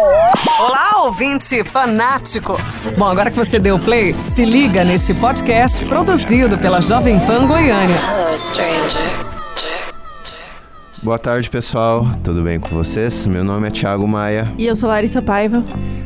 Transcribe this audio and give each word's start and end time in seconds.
Olá, 0.00 1.02
ouvinte 1.06 1.64
fanático! 1.64 2.56
Bom, 2.96 3.06
agora 3.06 3.32
que 3.32 3.36
você 3.36 3.58
deu 3.58 3.80
play, 3.80 4.14
se 4.22 4.44
liga 4.44 4.84
nesse 4.84 5.12
podcast 5.12 5.84
produzido 5.86 6.56
pela 6.56 6.80
Jovem 6.80 7.18
Pan 7.26 7.48
Goiânia. 7.48 7.96
Hello, 7.96 8.38
stranger. 8.38 9.02
Boa 11.02 11.18
tarde, 11.18 11.50
pessoal. 11.50 12.06
Tudo 12.22 12.42
bem 12.42 12.60
com 12.60 12.68
vocês? 12.68 13.26
Meu 13.26 13.42
nome 13.42 13.66
é 13.66 13.70
Thiago 13.72 14.06
Maia. 14.06 14.54
E 14.56 14.66
eu 14.66 14.76
sou 14.76 14.88
Larissa 14.88 15.20
Paiva. 15.20 15.64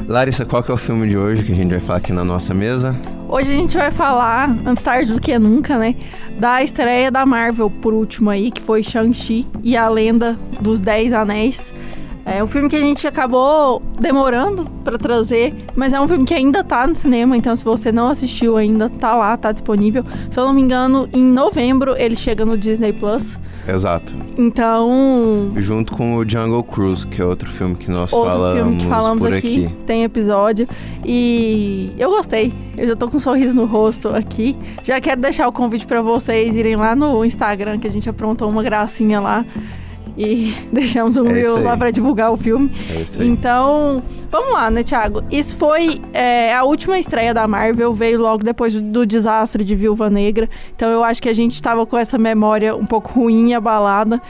Larissa, 0.08 0.46
qual 0.46 0.62
que 0.62 0.70
é 0.70 0.74
o 0.74 0.78
filme 0.78 1.06
de 1.06 1.18
hoje 1.18 1.42
que 1.42 1.52
a 1.52 1.54
gente 1.54 1.72
vai 1.72 1.80
falar 1.80 1.98
aqui 1.98 2.14
na 2.14 2.24
nossa 2.24 2.54
mesa? 2.54 2.98
Hoje 3.28 3.50
a 3.50 3.54
gente 3.54 3.76
vai 3.76 3.92
falar, 3.92 4.56
antes 4.64 4.82
tarde 4.82 5.12
do 5.12 5.20
que 5.20 5.38
nunca, 5.38 5.76
né? 5.76 5.96
Da 6.38 6.62
estreia 6.62 7.10
da 7.10 7.26
Marvel, 7.26 7.68
por 7.68 7.92
último 7.92 8.30
aí, 8.30 8.50
que 8.50 8.62
foi 8.62 8.82
Shang-Chi 8.82 9.46
e 9.62 9.76
a 9.76 9.86
Lenda 9.90 10.38
dos 10.62 10.80
Dez 10.80 11.12
Anéis. 11.12 11.74
É 12.24 12.42
um 12.42 12.46
filme 12.46 12.68
que 12.68 12.76
a 12.76 12.80
gente 12.80 13.06
acabou 13.06 13.82
demorando 14.00 14.64
pra 14.84 14.96
trazer, 14.96 15.54
mas 15.74 15.92
é 15.92 16.00
um 16.00 16.06
filme 16.06 16.24
que 16.24 16.34
ainda 16.34 16.62
tá 16.62 16.86
no 16.86 16.94
cinema, 16.94 17.36
então 17.36 17.54
se 17.56 17.64
você 17.64 17.90
não 17.90 18.08
assistiu 18.08 18.56
ainda, 18.56 18.88
tá 18.88 19.14
lá, 19.16 19.36
tá 19.36 19.50
disponível. 19.50 20.04
Se 20.30 20.38
eu 20.38 20.44
não 20.44 20.52
me 20.52 20.62
engano, 20.62 21.08
em 21.12 21.24
novembro 21.24 21.96
ele 21.96 22.14
chega 22.14 22.44
no 22.44 22.56
Disney 22.56 22.92
Plus. 22.92 23.38
Exato. 23.66 24.14
Então, 24.36 25.52
Junto 25.56 25.92
com 25.92 26.16
o 26.16 26.28
Jungle 26.28 26.64
Cruise, 26.64 27.06
que 27.06 27.22
é 27.22 27.24
outro 27.24 27.48
filme 27.48 27.76
que 27.76 27.90
nós 27.90 28.12
outro 28.12 28.32
falamos, 28.32 28.58
filme 28.58 28.76
que 28.78 28.86
falamos 28.86 29.22
por 29.22 29.34
aqui, 29.34 29.66
aqui. 29.66 29.76
tem 29.86 30.02
episódio. 30.02 30.68
E 31.04 31.92
eu 31.96 32.10
gostei. 32.10 32.52
Eu 32.76 32.88
já 32.88 32.96
tô 32.96 33.08
com 33.08 33.18
um 33.18 33.20
sorriso 33.20 33.54
no 33.54 33.64
rosto 33.64 34.08
aqui. 34.08 34.56
Já 34.82 35.00
quero 35.00 35.20
deixar 35.20 35.46
o 35.46 35.52
convite 35.52 35.86
pra 35.86 36.02
vocês 36.02 36.56
irem 36.56 36.74
lá 36.74 36.96
no 36.96 37.24
Instagram, 37.24 37.78
que 37.78 37.86
a 37.86 37.92
gente 37.92 38.08
aprontou 38.08 38.48
uma 38.48 38.62
gracinha 38.62 39.20
lá. 39.20 39.44
E 40.16 40.54
deixamos 40.72 41.16
um 41.16 41.26
É 41.26 41.32
reel 41.32 41.62
lá 41.62 41.76
pra 41.76 41.90
divulgar 41.90 42.32
o 42.32 42.36
filme. 42.36 42.70
É. 42.90 43.24
Então, 43.24 44.02
vamos 44.30 44.52
lá, 44.52 44.70
né, 44.70 44.82
Thiago? 44.82 45.22
Isso 45.30 45.56
foi 45.56 46.00
é, 46.12 46.54
a 46.54 46.64
última 46.64 46.98
estreia 46.98 47.32
da 47.32 47.46
Marvel, 47.48 47.94
veio 47.94 48.20
logo 48.20 48.44
depois 48.44 48.80
do 48.80 49.06
desastre 49.06 49.64
de 49.64 49.74
Viúva 49.74 50.10
Negra. 50.10 50.48
Então, 50.74 50.90
eu 50.90 51.02
acho 51.04 51.22
que 51.22 51.28
a 51.28 51.34
gente 51.34 51.60
tava 51.62 51.84
com 51.86 51.96
essa 51.96 52.18
memória 52.18 52.74
um 52.74 52.86
pouco 52.86 53.20
ruim 53.20 53.50
e 53.50 53.54
abalada. 53.54 54.20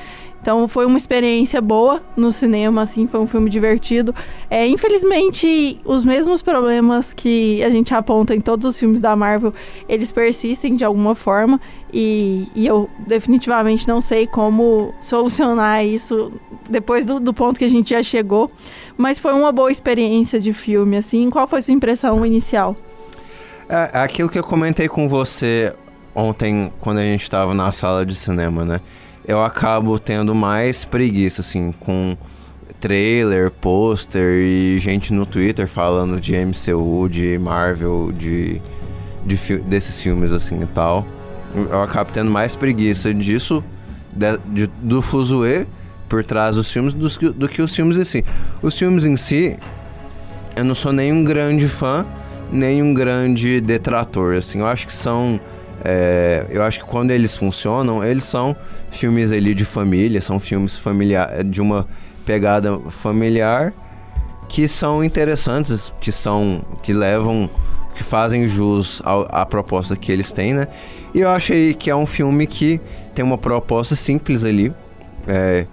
Então, 0.43 0.67
foi 0.67 0.85
uma 0.85 0.99
experiência 0.99 1.61
boa 1.61 2.03
no 2.17 2.33
cinema, 2.33 2.83
assim, 2.83 3.07
foi 3.07 3.21
um 3.21 3.29
filme 3.29 3.49
divertido. 3.49 4.13
É, 4.51 4.67
infelizmente, 4.67 5.81
os 5.85 6.05
mesmos 6.05 6.43
problemas 6.43 7.13
que 7.13 7.63
a 7.63 7.71
gente 7.71 7.95
aponta 7.95 8.35
em 8.35 8.41
todos 8.41 8.67
os 8.67 8.77
filmes 8.77 9.01
da 9.01 9.15
Marvel, 9.15 9.55
eles 9.89 10.11
persistem 10.11 10.75
de 10.75 10.85
alguma 10.85 11.15
forma. 11.15 11.61
E, 11.93 12.49
e 12.57 12.67
eu 12.67 12.91
definitivamente 13.07 13.87
não 13.87 14.01
sei 14.01 14.27
como 14.27 14.93
solucionar 15.01 15.85
isso 15.85 16.33
depois 16.69 17.07
do, 17.07 17.21
do 17.21 17.33
ponto 17.33 17.57
que 17.57 17.65
a 17.65 17.71
gente 17.71 17.91
já 17.91 18.03
chegou. 18.03 18.51
Mas 18.97 19.21
foi 19.21 19.33
uma 19.33 19.53
boa 19.53 19.71
experiência 19.71 20.41
de 20.41 20.53
filme, 20.53 20.97
assim. 20.97 21.31
Qual 21.31 21.47
foi 21.47 21.63
sua 21.63 21.73
impressão 21.73 22.27
inicial? 22.27 22.75
É, 23.69 23.91
é 23.95 24.03
aquilo 24.03 24.29
que 24.29 24.41
eu 24.41 24.45
comentei 24.45 24.89
com 24.89 25.09
você 25.09 25.73
ontem, 26.13 26.73
quando 26.81 26.99
a 26.99 27.03
gente 27.03 27.23
estava 27.23 27.55
na 27.55 27.71
sala 27.71 28.05
de 28.05 28.17
cinema, 28.17 28.65
né? 28.65 28.81
Eu 29.27 29.43
acabo 29.43 29.99
tendo 29.99 30.35
mais 30.35 30.85
preguiça, 30.85 31.41
assim, 31.43 31.73
com 31.81 32.17
trailer, 32.81 33.51
pôster 33.51 34.33
e 34.43 34.79
gente 34.81 35.13
no 35.13 35.25
Twitter 35.25 35.69
falando 35.69 36.21
de 36.21 36.35
MCU, 36.35 37.09
de 37.09 37.39
Marvel, 37.39 38.11
de, 38.13 38.61
de 39.25 39.37
fi- 39.37 39.59
desses 39.59 40.01
filmes, 40.01 40.33
assim, 40.33 40.61
e 40.61 40.67
tal. 40.67 41.07
Eu 41.55 41.83
acabo 41.83 42.11
tendo 42.13 42.31
mais 42.31 42.57
preguiça 42.57 43.15
disso, 43.15 43.63
de- 44.13 44.39
de- 44.67 44.71
do 44.83 45.01
fuzuê 45.01 45.67
por 46.09 46.25
trás 46.25 46.57
dos 46.57 46.71
filmes, 46.73 46.93
do 46.93 47.49
que 47.49 47.63
os 47.63 47.75
filmes 47.75 47.97
em 47.97 48.05
si. 48.05 48.25
Os 48.61 48.77
filmes 48.77 49.05
em 49.07 49.17
si, 49.17 49.57
eu 50.57 50.65
não 50.65 50.75
sou 50.75 50.93
nem 50.93 51.13
um 51.13 51.23
grande 51.23 51.69
fã, 51.69 52.05
nem 52.51 52.83
um 52.83 52.93
grande 52.93 53.61
detrator, 53.61 54.35
assim. 54.35 54.59
Eu 54.59 54.67
acho 54.67 54.87
que 54.87 54.93
são... 54.93 55.39
é, 55.85 56.47
eu 56.51 56.63
acho 56.63 56.81
que 56.81 56.87
quando 56.87 57.11
eles 57.11 57.37
funcionam, 57.37 58.05
eles 58.05 58.25
são 58.25 58.57
filmes 58.91 59.33
ali 59.33 59.55
de 59.55 59.65
família, 59.65 60.21
são 60.21 60.39
filmes 60.39 60.77
familiar, 60.77 61.43
de 61.45 61.61
uma 61.61 61.87
pegada 62.25 62.79
familiar 62.89 63.73
que 64.49 64.69
são 64.69 65.03
interessantes, 65.03 65.93
que 66.01 66.13
são... 66.13 66.63
que 66.83 66.93
levam... 66.93 67.49
que 67.95 68.03
fazem 68.05 68.47
jus 68.49 69.03
à 69.05 69.45
proposta 69.47 69.97
que 69.97 70.13
eles 70.13 70.33
têm, 70.33 70.55
né? 70.55 70.69
E 71.15 71.21
eu 71.21 71.29
achei 71.29 71.75
que 71.75 71.91
é 71.91 71.97
um 71.97 72.07
filme 72.07 72.47
que 72.47 72.81
tem 73.15 73.25
uma 73.25 73.39
proposta 73.39 73.95
simples 73.95 74.45
ali. 74.45 74.73
É, 75.27 75.67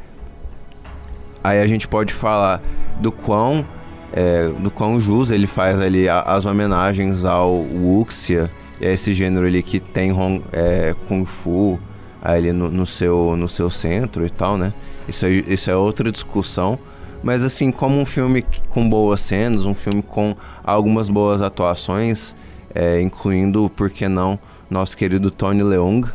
aí 1.44 1.60
a 1.60 1.68
gente 1.68 1.88
pode 1.88 2.14
falar 2.14 2.62
do 3.00 3.12
quão 3.12 3.66
é, 4.12 4.50
do 4.50 4.72
quão 4.72 5.00
jus 5.00 5.32
ele 5.32 5.48
faz 5.48 5.80
ali 5.80 6.10
as 6.10 6.46
homenagens 6.46 7.26
ao 7.26 7.54
Wuxia, 7.54 8.50
a 8.82 8.86
esse 8.88 9.14
gênero 9.14 9.46
ali 9.46 9.62
que 9.64 9.80
tem 9.80 10.12
Hong, 10.12 10.44
é, 10.52 10.96
Kung 11.08 11.26
Fu 11.26 11.80
ali 12.22 12.52
no, 12.52 12.70
no 12.70 12.86
seu, 12.86 13.36
no 13.38 13.48
seu 13.48 13.70
centro 13.70 14.26
e 14.26 14.30
tal, 14.30 14.58
né? 14.58 14.74
Isso 15.08 15.26
é, 15.26 15.30
isso 15.32 15.70
é 15.72 15.76
outra 15.76 16.12
discussão. 16.12 16.78
Mas 17.22 17.44
assim, 17.44 17.72
como 17.72 18.00
um 18.00 18.06
filme 18.06 18.44
com 18.70 18.88
boas 18.88 19.20
cenas, 19.22 19.66
um 19.66 19.74
filme 19.74 20.02
com 20.02 20.36
algumas 20.64 21.10
boas 21.10 21.42
atuações, 21.42 22.34
é, 22.74 23.02
incluindo, 23.02 23.70
por 23.70 23.90
que 23.90 24.08
não, 24.08 24.40
nosso 24.70 24.96
querido 24.96 25.30
Tony 25.30 25.64
Leung, 25.64 26.08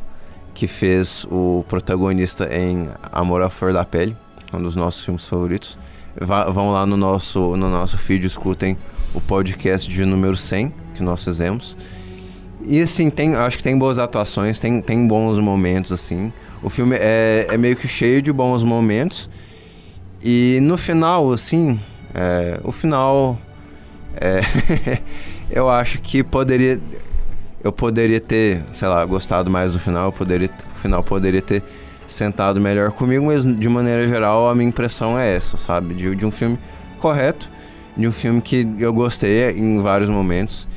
que 0.55 0.67
fez 0.67 1.27
o 1.31 1.65
protagonista 1.69 2.49
em 2.55 2.89
Amor 3.13 3.43
à 3.43 3.51
Flor 3.51 3.73
da 3.73 3.85
Pele, 3.85 4.17
um 4.53 4.63
dos 4.63 4.77
nossos 4.77 5.05
filmes 5.05 5.27
favoritos. 5.29 5.77
Vá- 6.19 6.45
vão 6.45 6.71
lá 6.71 6.87
no 6.87 6.97
nosso, 6.97 7.57
no 7.57 7.69
nosso 7.69 7.99
feed, 7.99 8.25
escutem 8.27 8.77
o 9.13 9.21
podcast 9.21 9.91
de 9.91 10.05
número 10.05 10.37
100 10.37 10.73
que 10.95 11.03
nós 11.03 11.25
fizemos. 11.25 11.77
E 12.67 12.81
assim, 12.81 13.11
tem, 13.11 13.35
acho 13.35 13.59
que 13.59 13.63
tem 13.63 13.77
boas 13.77 13.99
atuações, 13.99 14.59
tem, 14.59 14.81
tem 14.81 15.07
bons 15.07 15.39
momentos, 15.39 15.93
assim. 15.93 16.33
O 16.63 16.71
filme 16.71 16.97
é, 16.99 17.47
é 17.51 17.59
meio 17.59 17.77
que 17.77 17.87
cheio 17.87 18.23
de 18.23 18.33
bons 18.33 18.65
momentos. 18.65 19.29
E 20.23 20.59
no 20.63 20.79
final, 20.79 21.31
assim, 21.31 21.79
é, 22.15 22.59
o 22.65 22.73
final. 22.73 23.39
é, 24.19 24.41
eu 25.51 25.69
acho 25.69 26.01
que 26.01 26.23
poderia. 26.23 26.81
Eu 27.63 27.73
poderia 27.73 28.21
ter, 28.21 28.63
sei 28.73 28.89
lá, 28.89 29.05
gostado 29.05 29.51
mais 29.51 29.73
do 29.73 29.79
final, 29.79 30.13
poderia, 30.13 30.51
o 30.75 30.79
final 30.79 31.03
poderia 31.03 31.41
ter 31.41 31.63
sentado 32.07 32.61
melhor 32.61 32.93
comigo, 32.93 33.25
mas 33.27 33.43
de 33.43 33.69
maneira 33.71 34.07
geral 34.07 34.51
a 34.51 34.55
minha 34.55 34.69
impressão 34.69 35.19
é 35.19 35.35
essa, 35.35 35.57
sabe? 35.57 35.95
De, 35.95 36.15
de 36.15 36.27
um 36.27 36.31
filme 36.31 36.59
correto, 36.99 37.49
de 37.97 38.07
um 38.07 38.13
filme 38.13 38.43
que 38.43 38.69
eu 38.79 38.93
gostei 38.93 39.51
em 39.51 39.81
vários 39.81 40.11
momentos 40.11 40.69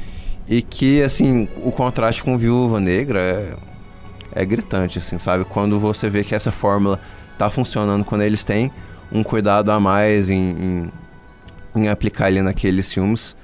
e 0.47 0.61
que, 0.61 1.01
assim, 1.01 1.47
o 1.63 1.71
contraste 1.71 2.23
com 2.23 2.37
Viúva 2.37 2.79
Negra 2.79 3.19
é, 3.19 3.53
é 4.41 4.45
gritante, 4.45 4.97
assim, 4.97 5.19
sabe? 5.19 5.43
Quando 5.43 5.79
você 5.79 6.09
vê 6.09 6.23
que 6.23 6.33
essa 6.33 6.51
fórmula 6.51 6.99
tá 7.37 7.49
funcionando, 7.49 8.05
quando 8.05 8.21
eles 8.21 8.43
têm 8.43 8.71
um 9.11 9.23
cuidado 9.23 9.71
a 9.71 9.79
mais 9.79 10.29
em, 10.29 10.35
em, 10.35 10.91
em 11.75 11.87
aplicar 11.89 12.27
ali 12.27 12.41
naqueles 12.41 12.91
filmes, 12.93 13.35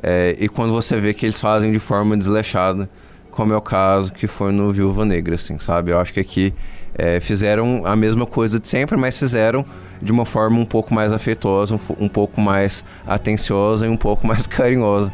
é, 0.00 0.36
e 0.38 0.48
quando 0.48 0.72
você 0.72 1.00
vê 1.00 1.12
que 1.12 1.26
eles 1.26 1.40
fazem 1.40 1.72
de 1.72 1.78
forma 1.80 2.16
desleixada, 2.16 2.88
como 3.32 3.52
é 3.52 3.56
o 3.56 3.60
caso 3.60 4.12
que 4.12 4.28
foi 4.28 4.52
no 4.52 4.72
Viúva 4.72 5.04
Negra, 5.04 5.34
assim, 5.34 5.58
sabe? 5.58 5.90
Eu 5.90 5.98
acho 5.98 6.12
que 6.12 6.20
aqui 6.20 6.54
é, 6.96 7.18
fizeram 7.18 7.82
a 7.84 7.96
mesma 7.96 8.26
coisa 8.26 8.60
de 8.60 8.68
sempre, 8.68 8.96
mas 8.96 9.18
fizeram 9.18 9.64
de 10.00 10.12
uma 10.12 10.24
forma 10.24 10.60
um 10.60 10.64
pouco 10.64 10.94
mais 10.94 11.12
afetuosa, 11.12 11.74
um, 11.74 12.04
um 12.04 12.08
pouco 12.08 12.40
mais 12.40 12.84
atenciosa 13.04 13.86
e 13.86 13.88
um 13.88 13.96
pouco 13.96 14.24
mais 14.28 14.46
carinhosa 14.46 15.12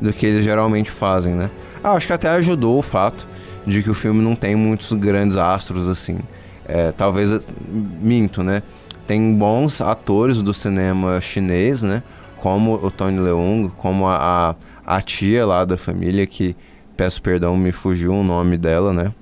do 0.00 0.12
que 0.12 0.26
eles 0.26 0.44
geralmente 0.44 0.90
fazem, 0.90 1.34
né? 1.34 1.50
Ah, 1.82 1.92
acho 1.92 2.06
que 2.06 2.12
até 2.12 2.28
ajudou 2.30 2.78
o 2.78 2.82
fato 2.82 3.26
de 3.66 3.82
que 3.82 3.90
o 3.90 3.94
filme 3.94 4.22
não 4.22 4.34
tem 4.34 4.54
muitos 4.56 4.92
grandes 4.92 5.36
astros, 5.36 5.88
assim. 5.88 6.18
É, 6.66 6.92
talvez, 6.92 7.46
minto, 7.68 8.42
né? 8.42 8.62
Tem 9.06 9.34
bons 9.34 9.80
atores 9.80 10.40
do 10.42 10.54
cinema 10.54 11.20
chinês, 11.20 11.82
né? 11.82 12.02
Como 12.36 12.74
o 12.74 12.90
Tony 12.90 13.18
Leung, 13.18 13.68
como 13.76 14.06
a, 14.06 14.54
a, 14.86 14.96
a 14.96 15.02
tia 15.02 15.44
lá 15.44 15.64
da 15.64 15.76
família, 15.76 16.26
que 16.26 16.56
peço 16.96 17.20
perdão, 17.20 17.56
me 17.56 17.72
fugiu 17.72 18.12
o 18.14 18.22
nome 18.24 18.56
dela, 18.56 18.92
né? 18.92 19.12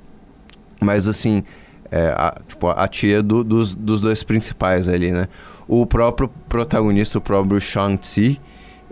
Mas 0.80 1.08
assim, 1.08 1.42
é, 1.90 2.08
a, 2.16 2.36
tipo, 2.46 2.68
a 2.68 2.86
tia 2.86 3.22
do- 3.22 3.42
dos, 3.42 3.74
dos 3.74 4.00
dois 4.00 4.22
principais 4.22 4.88
ali, 4.88 5.10
né? 5.10 5.26
O 5.66 5.84
próprio 5.86 6.30
protagonista, 6.48 7.18
o 7.18 7.20
próprio 7.20 7.60
Shang-Chi, 7.60 8.40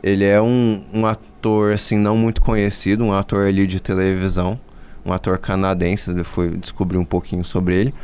ele 0.03 0.25
é 0.25 0.41
um, 0.41 0.83
um 0.93 1.07
ator, 1.07 1.25
assim, 1.73 1.99
não 1.99 2.17
muito 2.17 2.41
conhecido, 2.41 3.05
um 3.05 3.13
ator 3.13 3.47
ali 3.47 3.67
de 3.67 3.81
televisão, 3.81 4.59
um 5.05 5.13
ator 5.13 5.39
canadense, 5.39 6.11
eu 6.11 6.25
fui 6.25 6.57
descobrir 6.57 6.99
um 6.99 7.05
pouquinho 7.05 7.45
sobre 7.45 7.75
ele. 7.81 7.95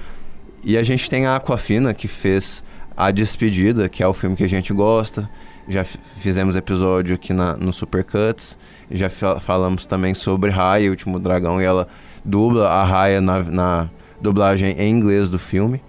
E 0.65 0.77
a 0.77 0.83
gente 0.85 1.11
tem 1.11 1.27
a 1.27 1.37
Aquafina, 1.37 1.93
que 1.93 2.07
fez 2.07 2.63
A 2.97 3.11
Despedida, 3.11 3.89
que 3.89 4.03
é 4.03 4.07
o 4.07 4.13
filme 4.13 4.37
que 4.37 4.45
a 4.45 4.49
gente 4.49 4.73
gosta. 4.73 5.29
Já 5.69 5.85
fizemos 5.85 6.55
episódio 6.57 7.15
aqui 7.15 7.33
na, 7.33 7.57
no 7.57 7.73
Supercuts. 7.73 8.57
Já 8.91 9.09
fa- 9.11 9.41
falamos 9.41 9.87
também 9.87 10.15
sobre 10.15 10.51
Raya, 10.51 10.89
o 10.89 10.91
Último 10.91 11.19
Dragão, 11.19 11.61
e 11.61 11.65
ela 11.65 11.89
dubla 12.25 12.69
a 12.69 12.85
Raya 12.85 13.21
na, 13.21 13.43
na 13.43 13.91
dublagem 14.21 14.77
em 14.79 14.91
inglês 14.91 15.29
do 15.31 15.39
filme. 15.39 15.81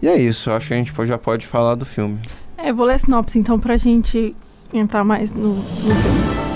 E 0.00 0.06
é 0.08 0.16
isso, 0.16 0.50
acho 0.50 0.68
que 0.68 0.74
a 0.74 0.76
gente 0.76 0.92
já 1.06 1.18
pode 1.18 1.46
falar 1.46 1.74
do 1.74 1.84
filme. 1.84 2.20
É, 2.56 2.72
vou 2.72 2.86
ler 2.86 2.94
a 2.94 2.98
sinopse 2.98 3.38
então 3.38 3.58
pra 3.58 3.76
gente 3.76 4.34
entrar 4.72 5.02
mais 5.04 5.32
no, 5.32 5.54
no 5.54 5.62
filme. 5.62 6.53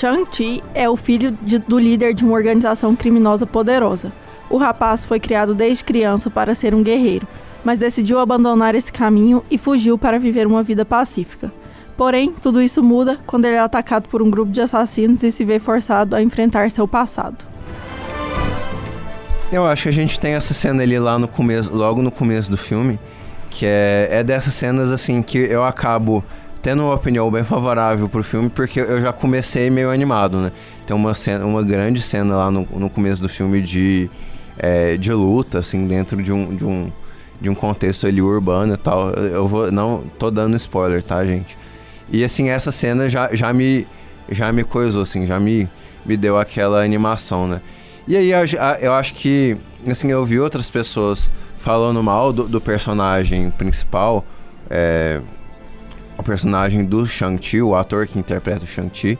Shang-Chi 0.00 0.64
é 0.72 0.88
o 0.88 0.96
filho 0.96 1.36
de, 1.42 1.58
do 1.58 1.78
líder 1.78 2.14
de 2.14 2.24
uma 2.24 2.32
organização 2.32 2.96
criminosa 2.96 3.44
poderosa. 3.44 4.10
O 4.48 4.56
rapaz 4.56 5.04
foi 5.04 5.20
criado 5.20 5.54
desde 5.54 5.84
criança 5.84 6.30
para 6.30 6.54
ser 6.54 6.74
um 6.74 6.82
guerreiro, 6.82 7.28
mas 7.62 7.78
decidiu 7.78 8.18
abandonar 8.18 8.74
esse 8.74 8.90
caminho 8.90 9.44
e 9.50 9.58
fugiu 9.58 9.98
para 9.98 10.18
viver 10.18 10.46
uma 10.46 10.62
vida 10.62 10.86
pacífica. 10.86 11.52
Porém, 11.98 12.32
tudo 12.32 12.62
isso 12.62 12.82
muda 12.82 13.18
quando 13.26 13.44
ele 13.44 13.56
é 13.56 13.60
atacado 13.60 14.08
por 14.08 14.22
um 14.22 14.30
grupo 14.30 14.50
de 14.50 14.62
assassinos 14.62 15.22
e 15.22 15.30
se 15.30 15.44
vê 15.44 15.58
forçado 15.58 16.16
a 16.16 16.22
enfrentar 16.22 16.70
seu 16.70 16.88
passado. 16.88 17.44
Eu 19.52 19.66
acho 19.66 19.82
que 19.82 19.88
a 19.90 19.92
gente 19.92 20.18
tem 20.18 20.32
essa 20.32 20.54
cena 20.54 20.82
ali 20.82 20.98
lá 20.98 21.18
no 21.18 21.28
começo, 21.28 21.70
logo 21.74 22.00
no 22.00 22.10
começo 22.10 22.50
do 22.50 22.56
filme, 22.56 22.98
que 23.50 23.66
é, 23.66 24.08
é 24.10 24.24
dessas 24.24 24.54
cenas 24.54 24.90
assim 24.90 25.20
que 25.20 25.36
eu 25.36 25.62
acabo 25.62 26.24
tendo 26.62 26.82
uma 26.84 26.94
opinião 26.94 27.30
bem 27.30 27.44
favorável 27.44 28.08
pro 28.08 28.22
filme, 28.22 28.48
porque 28.48 28.80
eu 28.80 29.00
já 29.00 29.12
comecei 29.12 29.70
meio 29.70 29.90
animado, 29.90 30.38
né? 30.38 30.52
Tem 30.86 30.94
uma, 30.94 31.14
cena, 31.14 31.44
uma 31.44 31.62
grande 31.62 32.00
cena 32.00 32.36
lá 32.36 32.50
no, 32.50 32.66
no 32.72 32.90
começo 32.90 33.22
do 33.22 33.28
filme 33.28 33.62
de, 33.62 34.10
é, 34.58 34.96
de 34.96 35.12
luta, 35.12 35.58
assim, 35.58 35.86
dentro 35.86 36.22
de 36.22 36.32
um, 36.32 36.54
de 36.54 36.64
um, 36.64 36.92
de 37.40 37.48
um 37.48 37.54
contexto 37.54 38.06
ali 38.06 38.20
urbano 38.20 38.74
e 38.74 38.76
tal. 38.76 39.10
Eu 39.10 39.48
vou. 39.48 39.70
Não 39.72 40.04
tô 40.18 40.30
dando 40.30 40.56
spoiler, 40.56 41.02
tá, 41.02 41.24
gente? 41.24 41.56
E 42.12 42.24
assim, 42.24 42.48
essa 42.48 42.70
cena 42.72 43.08
já, 43.08 43.34
já 43.34 43.52
me. 43.52 43.86
Já 44.32 44.52
me 44.52 44.62
coisou, 44.62 45.02
assim, 45.02 45.26
já 45.26 45.40
me, 45.40 45.68
me 46.06 46.16
deu 46.16 46.38
aquela 46.38 46.84
animação, 46.84 47.48
né? 47.48 47.60
E 48.06 48.16
aí 48.16 48.30
eu, 48.80 48.92
acho 48.92 49.14
que. 49.14 49.56
Assim, 49.88 50.10
eu 50.10 50.24
vi 50.24 50.38
outras 50.38 50.70
pessoas 50.70 51.30
falando 51.58 52.02
mal 52.02 52.32
do, 52.32 52.44
do 52.44 52.60
personagem 52.60 53.50
principal. 53.50 54.24
É, 54.68 55.20
o 56.20 56.22
personagem 56.22 56.84
do 56.84 57.06
Shang-Chi, 57.06 57.62
o 57.62 57.74
ator 57.74 58.06
que 58.06 58.18
interpreta 58.18 58.64
o 58.64 58.66
Shang-Chi. 58.66 59.18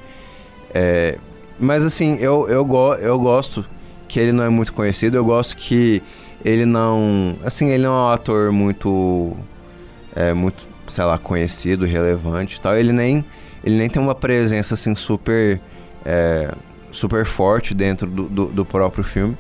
É, 0.73 1.19
mas 1.59 1.85
assim, 1.85 2.17
eu, 2.21 2.49
eu, 2.49 2.65
go, 2.65 2.95
eu 2.95 3.19
gosto 3.19 3.65
que 4.09 4.19
ele 4.19 4.33
não 4.33 4.45
é 4.45 4.49
muito 4.49 4.73
conhecido, 4.73 5.17
eu 5.17 5.25
gosto 5.25 5.57
que 5.57 6.03
ele 6.45 6.65
não. 6.65 7.37
Assim, 7.45 7.69
ele 7.71 7.85
não 7.85 7.93
é 7.93 8.05
um 8.05 8.09
ator 8.09 8.53
muito. 8.53 9.37
É, 10.15 10.33
muito, 10.33 10.67
sei 10.89 11.05
lá, 11.05 11.19
conhecido, 11.19 11.85
relevante 11.85 12.61
tal. 12.61 12.75
Ele 12.75 12.93
nem, 12.93 13.25
ele 13.63 13.77
nem 13.77 13.89
tem 13.89 14.03
uma 14.03 14.15
presença 14.15 14.75
assim 14.75 14.95
super. 14.95 15.61
É, 16.05 16.53
super 16.93 17.25
forte 17.25 17.73
dentro 17.73 18.09
do, 18.09 18.25
do, 18.25 18.47
do, 18.47 18.65
próprio 18.65 19.05
filme. 19.05 19.37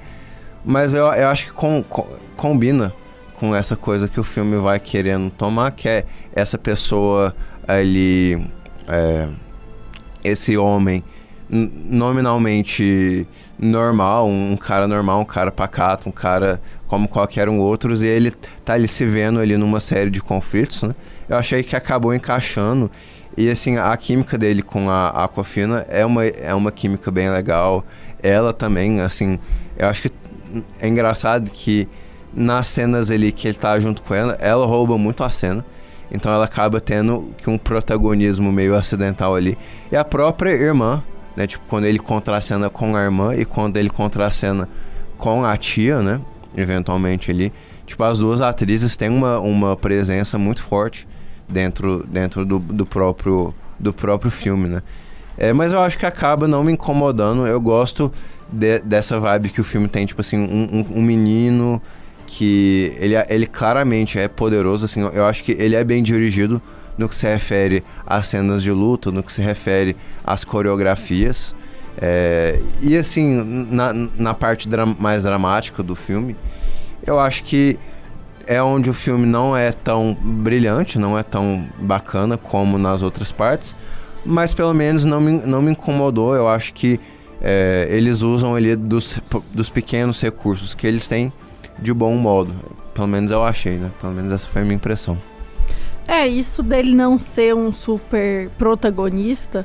Mas 0.64 0.94
eu, 0.94 1.06
eu 1.06 1.28
acho 1.28 1.46
que 1.46 1.52
com, 1.52 1.82
com, 1.82 2.06
combina 2.36 2.92
com 3.40 3.56
essa 3.56 3.74
coisa 3.74 4.06
que 4.06 4.20
o 4.20 4.22
filme 4.22 4.58
vai 4.58 4.78
querendo 4.78 5.30
tomar, 5.30 5.70
que 5.70 5.88
é 5.88 6.04
essa 6.34 6.58
pessoa 6.58 7.34
ali. 7.66 8.46
É, 8.86 9.26
esse 10.22 10.58
homem 10.58 11.02
nominalmente 11.48 13.26
normal, 13.58 14.28
um 14.28 14.56
cara 14.58 14.86
normal, 14.86 15.20
um 15.20 15.24
cara 15.24 15.50
pacato, 15.50 16.08
um 16.10 16.12
cara 16.12 16.60
como 16.86 17.08
qualquer 17.08 17.48
um 17.48 17.58
outros, 17.58 18.02
e 18.02 18.06
ele 18.06 18.30
tá 18.64 18.74
ali 18.74 18.86
se 18.86 19.06
vendo 19.06 19.40
ali 19.40 19.56
numa 19.56 19.80
série 19.80 20.10
de 20.10 20.20
conflitos, 20.20 20.82
né? 20.82 20.94
Eu 21.26 21.38
achei 21.38 21.62
que 21.62 21.74
acabou 21.74 22.12
encaixando. 22.14 22.90
E 23.36 23.48
assim, 23.48 23.78
a 23.78 23.96
química 23.96 24.36
dele 24.36 24.60
com 24.62 24.90
a 24.90 25.08
Aquafina 25.08 25.86
é 25.88 26.04
uma, 26.04 26.26
é 26.26 26.54
uma 26.54 26.70
química 26.70 27.10
bem 27.10 27.30
legal. 27.30 27.86
Ela 28.22 28.52
também, 28.52 29.00
assim, 29.00 29.38
eu 29.78 29.88
acho 29.88 30.02
que 30.02 30.12
é 30.78 30.86
engraçado 30.86 31.50
que 31.50 31.88
nas 32.34 32.68
cenas 32.68 33.10
ali 33.10 33.32
que 33.32 33.48
ele 33.48 33.58
tá 33.58 33.78
junto 33.78 34.02
com 34.02 34.14
ela, 34.14 34.36
ela 34.40 34.66
rouba 34.66 34.96
muito 34.96 35.24
a 35.24 35.30
cena. 35.30 35.64
Então 36.10 36.32
ela 36.32 36.44
acaba 36.44 36.80
tendo 36.80 37.32
que 37.38 37.48
um 37.48 37.56
protagonismo 37.56 38.50
meio 38.50 38.74
acidental 38.74 39.34
ali. 39.34 39.56
E 39.90 39.96
a 39.96 40.04
própria 40.04 40.50
irmã, 40.50 41.02
né? 41.36 41.46
Tipo, 41.46 41.64
quando 41.68 41.84
ele 41.84 41.98
contracena 41.98 42.68
com 42.68 42.96
a 42.96 43.02
irmã 43.02 43.34
e 43.34 43.44
quando 43.44 43.76
ele 43.76 43.90
contracena 43.90 44.68
com 45.16 45.44
a 45.44 45.56
tia, 45.56 46.00
né? 46.00 46.20
Eventualmente 46.56 47.30
ali. 47.30 47.52
Tipo, 47.86 48.04
as 48.04 48.18
duas 48.18 48.40
atrizes 48.40 48.96
têm 48.96 49.08
uma, 49.08 49.38
uma 49.38 49.76
presença 49.76 50.36
muito 50.36 50.62
forte 50.62 51.06
dentro, 51.48 52.04
dentro 52.08 52.44
do, 52.44 52.58
do, 52.58 52.86
próprio, 52.86 53.54
do 53.78 53.92
próprio 53.92 54.30
filme, 54.30 54.68
né? 54.68 54.82
É, 55.36 55.52
mas 55.52 55.72
eu 55.72 55.80
acho 55.80 55.98
que 55.98 56.06
acaba 56.06 56.48
não 56.48 56.64
me 56.64 56.72
incomodando. 56.72 57.46
Eu 57.46 57.60
gosto 57.60 58.12
de, 58.50 58.80
dessa 58.80 59.18
vibe 59.18 59.50
que 59.50 59.60
o 59.60 59.64
filme 59.64 59.88
tem, 59.88 60.06
tipo 60.06 60.20
assim, 60.20 60.36
um, 60.36 60.80
um, 60.80 60.98
um 60.98 61.02
menino 61.02 61.80
que 62.32 62.94
ele, 63.00 63.14
ele 63.28 63.44
claramente 63.44 64.16
é 64.16 64.28
poderoso, 64.28 64.84
assim, 64.84 65.00
eu 65.00 65.26
acho 65.26 65.42
que 65.42 65.50
ele 65.58 65.74
é 65.74 65.82
bem 65.82 66.00
dirigido 66.00 66.62
no 66.96 67.08
que 67.08 67.16
se 67.16 67.26
refere 67.26 67.82
às 68.06 68.28
cenas 68.28 68.62
de 68.62 68.70
luta, 68.70 69.10
no 69.10 69.20
que 69.20 69.32
se 69.32 69.42
refere 69.42 69.96
às 70.24 70.44
coreografias. 70.44 71.56
É, 72.00 72.60
e 72.80 72.96
assim, 72.96 73.66
na, 73.68 73.92
na 74.16 74.32
parte 74.32 74.68
dra 74.68 74.86
mais 74.86 75.24
dramática 75.24 75.82
do 75.82 75.96
filme, 75.96 76.36
eu 77.04 77.18
acho 77.18 77.42
que 77.42 77.76
é 78.46 78.62
onde 78.62 78.88
o 78.88 78.94
filme 78.94 79.26
não 79.26 79.56
é 79.56 79.72
tão 79.72 80.16
brilhante, 80.20 81.00
não 81.00 81.18
é 81.18 81.24
tão 81.24 81.66
bacana 81.80 82.38
como 82.38 82.78
nas 82.78 83.02
outras 83.02 83.32
partes, 83.32 83.74
mas 84.24 84.54
pelo 84.54 84.72
menos 84.72 85.04
não 85.04 85.20
me, 85.20 85.32
não 85.32 85.60
me 85.60 85.72
incomodou. 85.72 86.36
Eu 86.36 86.46
acho 86.46 86.72
que 86.74 87.00
é, 87.42 87.88
eles 87.90 88.22
usam 88.22 88.54
ali 88.54 88.76
dos, 88.76 89.18
dos 89.52 89.68
pequenos 89.68 90.22
recursos 90.22 90.74
que 90.74 90.86
eles 90.86 91.08
têm 91.08 91.32
de 91.80 91.92
bom 91.92 92.14
modo. 92.14 92.54
Pelo 92.94 93.08
menos 93.08 93.30
eu 93.30 93.44
achei, 93.44 93.76
né? 93.76 93.90
Pelo 94.00 94.12
menos 94.12 94.30
essa 94.32 94.48
foi 94.48 94.62
a 94.62 94.64
minha 94.64 94.76
impressão. 94.76 95.16
É, 96.06 96.26
isso 96.26 96.62
dele 96.62 96.94
não 96.94 97.18
ser 97.18 97.54
um 97.54 97.72
super 97.72 98.50
protagonista, 98.58 99.64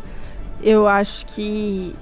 eu 0.62 0.88
acho 0.88 1.26
que 1.26 1.96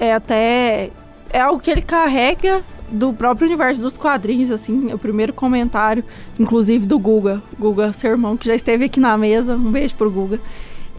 é 0.00 0.14
até. 0.14 0.90
É 1.30 1.40
algo 1.40 1.60
que 1.60 1.70
ele 1.70 1.82
carrega 1.82 2.62
do 2.90 3.12
próprio 3.12 3.46
universo 3.46 3.80
dos 3.80 3.96
quadrinhos, 3.96 4.50
assim. 4.50 4.90
É 4.90 4.94
o 4.94 4.98
primeiro 4.98 5.32
comentário, 5.32 6.04
inclusive 6.38 6.86
do 6.86 6.98
Guga. 6.98 7.42
Guga, 7.58 7.92
seu 7.92 8.10
irmão, 8.10 8.36
que 8.36 8.46
já 8.46 8.54
esteve 8.54 8.84
aqui 8.84 9.00
na 9.00 9.16
mesa. 9.16 9.54
Um 9.54 9.70
beijo 9.70 9.94
pro 9.94 10.10
Guga. 10.10 10.40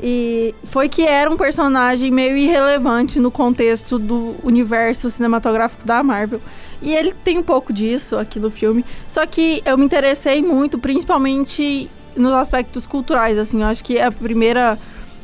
E 0.01 0.56
foi 0.65 0.89
que 0.89 1.04
era 1.04 1.30
um 1.30 1.38
personagem 1.38 2.10
meio 2.12 2.36
irrelevante 2.36 3.19
no 3.19 3.30
contexto 3.30 4.00
do 4.00 4.36
universo 4.44 5.10
cinematográfico 5.12 5.86
da 5.86 6.01
Marvel. 6.01 6.42
E 6.83 6.94
ele 6.94 7.13
tem 7.24 7.38
um 7.38 7.44
pouco 7.44 7.71
disso 7.71 8.18
aqui 8.18 8.39
no 8.39 8.51
filme. 8.51 8.83
Só 9.07 9.25
que 9.25 9.63
eu 9.65 9.77
me 9.77 9.85
interessei 9.85 10.41
muito, 10.41 10.77
principalmente 10.77 11.89
nos 12.15 12.33
aspectos 12.33 12.85
culturais, 12.85 13.38
assim. 13.38 13.62
Eu 13.62 13.68
acho 13.68 13.83
que 13.83 14.00
a 14.00 14.12
primeira 14.12 14.77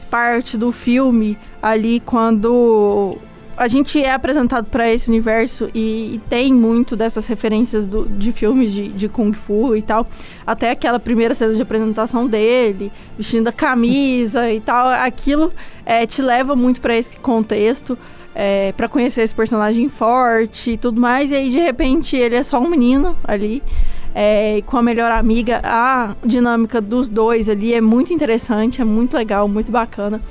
parte 0.09 0.57
do 0.57 0.71
filme 0.71 1.37
ali, 1.61 1.99
quando 1.99 3.17
a 3.59 3.67
gente 3.67 4.01
é 4.01 4.13
apresentado 4.13 4.67
para 4.67 4.89
esse 4.89 5.09
universo 5.09 5.69
e, 5.75 6.15
e, 6.15 6.21
tem 6.29 6.53
muito 6.53 6.95
dessas 6.95 7.27
referências 7.27 7.87
do, 7.87 8.05
de 8.05 8.31
filmes 8.31 8.71
de, 8.71 8.87
de, 8.87 9.09
Kung 9.09 9.33
Fu 9.33 9.75
e 9.75 9.81
tal. 9.81 10.07
Até 10.47 10.71
aquela 10.71 10.97
primeira 10.97 11.33
cena 11.33 11.53
de 11.53 11.61
apresentação 11.61 12.25
dele, 12.25 12.89
vestindo 13.17 13.49
a 13.49 13.51
camisa 13.51 14.49
e 14.49 14.61
tal. 14.61 14.87
Aquilo 14.87 15.51
é, 15.85 16.07
te 16.07 16.21
leva 16.21 16.55
muito 16.55 16.79
para 16.79 16.95
esse 16.95 17.17
contexto 17.17 17.97
é, 18.41 18.71
para 18.71 18.87
conhecer 18.87 19.21
esse 19.21 19.35
personagem 19.35 19.89
forte 19.89 20.71
e 20.71 20.77
tudo 20.77 21.01
mais. 21.01 21.29
E 21.29 21.35
aí, 21.35 21.49
de 21.49 21.59
repente, 21.59 22.15
ele 22.15 22.37
é 22.37 22.43
só 22.43 22.57
um 22.57 22.69
menino 22.69 23.17
ali. 23.21 23.61
É, 24.15 24.63
com 24.65 24.77
a 24.77 24.81
melhor 24.81 25.11
amiga, 25.11 25.59
a 25.61 26.15
dinâmica 26.25 26.79
dos 26.79 27.09
dois 27.09 27.49
ali 27.49 27.73
é 27.73 27.81
muito 27.81 28.13
interessante, 28.13 28.81
é 28.81 28.85
muito 28.85 29.17
legal, 29.17 29.45
muito 29.49 29.69
bacana. 29.73 30.21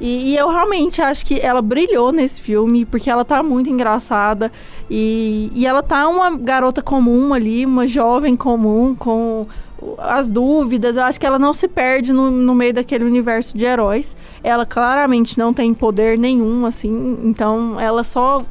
E, 0.00 0.32
e, 0.32 0.36
eu 0.36 0.48
realmente 0.48 1.00
acho 1.00 1.24
que 1.24 1.38
ela 1.40 1.62
brilhou 1.62 2.10
nesse 2.10 2.42
filme, 2.42 2.84
porque 2.84 3.08
ela 3.08 3.24
tá 3.24 3.40
muito 3.40 3.70
engraçada. 3.70 4.50
E, 4.90 5.52
e 5.54 5.64
ela 5.64 5.80
tá 5.80 6.08
uma 6.08 6.36
garota 6.36 6.82
comum 6.82 7.32
ali, 7.32 7.64
uma 7.64 7.86
jovem 7.86 8.34
comum, 8.34 8.96
com 8.96 9.46
as 9.98 10.30
dúvidas. 10.30 10.96
Eu 10.96 11.02
acho 11.04 11.18
que 11.18 11.26
ela 11.26 11.38
não 11.38 11.52
se 11.52 11.68
perde 11.68 12.12
no, 12.12 12.30
no 12.30 12.54
meio 12.54 12.74
daquele 12.74 13.04
universo 13.04 13.56
de 13.56 13.64
heróis. 13.64 14.16
Ela 14.42 14.64
claramente 14.64 15.38
não 15.38 15.52
tem 15.52 15.72
poder 15.74 16.18
nenhum, 16.18 16.66
assim. 16.66 17.18
Então 17.24 17.78
ela 17.80 18.04
só 18.04 18.44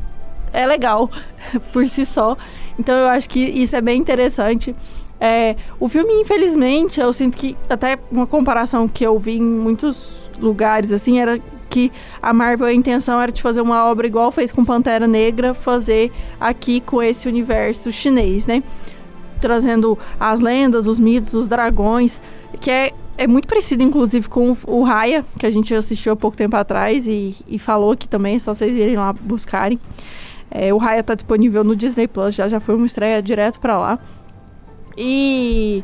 é 0.52 0.66
legal 0.66 1.10
por 1.74 1.88
si 1.88 2.06
só. 2.06 2.38
Então 2.78 2.96
eu 2.96 3.08
acho 3.08 3.30
que 3.30 3.40
isso 3.40 3.76
é 3.76 3.82
bem 3.82 4.00
interessante. 4.00 4.76
É, 5.20 5.56
o 5.80 5.88
filme, 5.88 6.14
infelizmente, 6.16 7.00
eu 7.00 7.14
sinto 7.14 7.38
que 7.38 7.56
até 7.70 7.98
uma 8.12 8.28
comparação 8.28 8.88
que 8.88 9.06
eu 9.06 9.18
vi 9.18 9.38
em 9.38 9.42
muitos 9.42 10.30
lugares, 10.38 10.92
assim, 10.92 11.20
era 11.20 11.40
que 11.70 11.92
a 12.22 12.32
Marvel, 12.34 12.68
a 12.68 12.74
intenção 12.74 13.20
era 13.20 13.32
de 13.32 13.42
fazer 13.42 13.62
uma 13.62 13.86
obra 13.86 14.06
igual 14.06 14.32
fez 14.32 14.52
com 14.52 14.64
Pantera 14.64 15.08
Negra, 15.08 15.56
fazer 15.56 16.12
aqui 16.40 16.82
com 16.82 17.02
esse 17.02 17.28
universo 17.28 17.92
chinês, 17.92 18.46
né? 18.46 18.62
Trazendo 19.44 19.98
as 20.20 20.40
lendas, 20.40 20.88
os 20.88 20.98
mitos, 20.98 21.34
os 21.34 21.48
dragões, 21.48 22.22
que 22.60 22.72
é, 22.72 22.92
é 23.18 23.28
muito 23.28 23.48
parecido, 23.48 23.84
inclusive, 23.84 24.28
com 24.30 24.56
o 24.66 24.84
Raya, 24.84 25.26
que 25.38 25.46
a 25.46 25.52
gente 25.52 25.76
assistiu 25.76 26.14
há 26.14 26.16
pouco 26.16 26.36
tempo 26.36 26.56
atrás 26.56 27.06
e, 27.06 27.36
e 27.48 27.60
falou 27.60 27.92
aqui 27.92 28.08
também, 28.08 28.36
é 28.36 28.40
só 28.40 28.54
vocês 28.54 28.76
irem 28.76 28.96
lá 28.96 29.14
buscarem. 29.14 29.80
É, 30.50 30.74
o 30.74 30.78
Raya 30.78 31.02
está 31.02 31.14
disponível 31.14 31.64
no 31.64 31.76
Disney 31.76 32.08
Plus, 32.08 32.34
já, 32.34 32.48
já 32.48 32.60
foi 32.60 32.76
uma 32.76 32.86
estreia 32.86 33.22
direto 33.22 33.60
para 33.60 33.78
lá. 33.78 34.00
E 34.98 35.84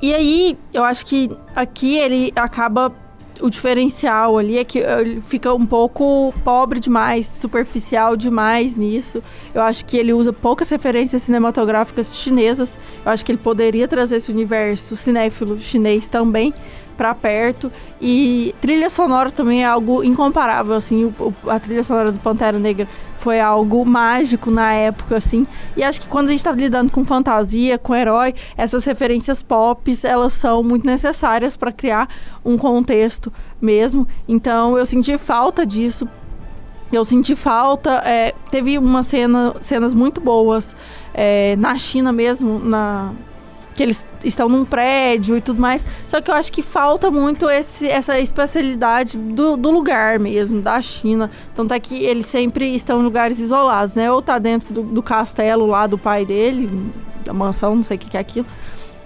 e 0.00 0.14
aí, 0.14 0.56
eu 0.72 0.84
acho 0.84 1.04
que 1.04 1.28
aqui 1.56 1.96
ele 1.96 2.32
acaba 2.36 2.92
o 3.40 3.50
diferencial 3.50 4.38
ali 4.38 4.58
é 4.58 4.64
que 4.64 4.78
ele 4.78 5.20
fica 5.20 5.52
um 5.54 5.66
pouco 5.66 6.32
pobre 6.44 6.80
demais, 6.80 7.26
superficial 7.26 8.16
demais 8.16 8.76
nisso. 8.76 9.22
Eu 9.54 9.62
acho 9.62 9.84
que 9.84 9.96
ele 9.96 10.12
usa 10.12 10.32
poucas 10.32 10.68
referências 10.68 11.22
cinematográficas 11.22 12.16
chinesas. 12.16 12.78
Eu 13.04 13.12
acho 13.12 13.24
que 13.24 13.32
ele 13.32 13.38
poderia 13.38 13.86
trazer 13.86 14.16
esse 14.16 14.30
universo 14.30 14.96
cinéfilo 14.96 15.58
chinês 15.58 16.08
também 16.08 16.54
para 16.96 17.14
perto. 17.14 17.72
E 18.00 18.54
trilha 18.60 18.90
sonora 18.90 19.30
também 19.30 19.62
é 19.62 19.66
algo 19.66 20.02
incomparável, 20.02 20.74
assim, 20.74 21.04
o, 21.04 21.34
a 21.48 21.60
trilha 21.60 21.84
sonora 21.84 22.10
do 22.10 22.18
Pantera 22.18 22.58
Negra 22.58 22.88
foi 23.18 23.40
algo 23.40 23.84
mágico 23.84 24.50
na 24.50 24.72
época, 24.72 25.16
assim. 25.16 25.46
E 25.76 25.82
acho 25.82 26.00
que 26.00 26.08
quando 26.08 26.28
a 26.28 26.30
gente 26.30 26.44
tá 26.44 26.52
lidando 26.52 26.90
com 26.90 27.04
fantasia, 27.04 27.76
com 27.76 27.94
herói, 27.94 28.34
essas 28.56 28.84
referências 28.84 29.42
pop, 29.42 29.92
elas 30.04 30.32
são 30.32 30.62
muito 30.62 30.86
necessárias 30.86 31.56
para 31.56 31.72
criar 31.72 32.08
um 32.44 32.56
contexto 32.56 33.32
mesmo. 33.60 34.06
Então 34.26 34.78
eu 34.78 34.86
senti 34.86 35.18
falta 35.18 35.66
disso. 35.66 36.08
Eu 36.92 37.04
senti 37.04 37.34
falta. 37.36 38.02
É, 38.04 38.34
teve 38.50 38.78
uma 38.78 39.02
cena, 39.02 39.54
cenas 39.60 39.92
muito 39.92 40.20
boas 40.20 40.74
é, 41.12 41.56
na 41.56 41.76
China 41.76 42.12
mesmo, 42.12 42.58
na, 42.58 43.12
que 43.78 43.82
eles 43.84 44.04
estão 44.24 44.48
num 44.48 44.64
prédio 44.64 45.36
e 45.36 45.40
tudo 45.40 45.60
mais. 45.60 45.86
Só 46.08 46.20
que 46.20 46.28
eu 46.28 46.34
acho 46.34 46.50
que 46.50 46.62
falta 46.62 47.12
muito 47.12 47.48
esse, 47.48 47.86
essa 47.86 48.18
especialidade 48.18 49.16
do, 49.16 49.56
do 49.56 49.70
lugar 49.70 50.18
mesmo, 50.18 50.60
da 50.60 50.82
China. 50.82 51.30
Tanto 51.54 51.72
é 51.72 51.78
que 51.78 51.94
eles 51.94 52.26
sempre 52.26 52.74
estão 52.74 53.00
em 53.00 53.04
lugares 53.04 53.38
isolados, 53.38 53.94
né? 53.94 54.10
Ou 54.10 54.20
tá 54.20 54.36
dentro 54.40 54.74
do, 54.74 54.82
do 54.82 55.00
castelo 55.00 55.64
lá 55.64 55.86
do 55.86 55.96
pai 55.96 56.26
dele, 56.26 56.68
da 57.24 57.32
mansão, 57.32 57.76
não 57.76 57.84
sei 57.84 57.96
o 57.96 58.00
que, 58.00 58.10
que 58.10 58.16
é 58.16 58.20
aquilo 58.20 58.46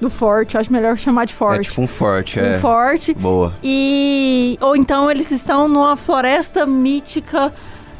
do 0.01 0.09
forte, 0.09 0.57
acho 0.57 0.73
melhor 0.73 0.97
chamar 0.97 1.27
de 1.27 1.35
forte. 1.35 1.61
É 1.61 1.71
tipo 1.71 1.83
um 1.83 1.87
forte, 1.87 2.41
um 2.41 2.43
é. 2.43 2.57
Um 2.57 2.61
forte. 2.61 3.13
Boa. 3.13 3.55
E 3.63 4.59
ou 4.59 4.75
então 4.75 5.11
eles 5.11 5.31
estão 5.31 5.69
numa 5.69 5.97
floresta 5.97 6.65
mítica 6.65 7.53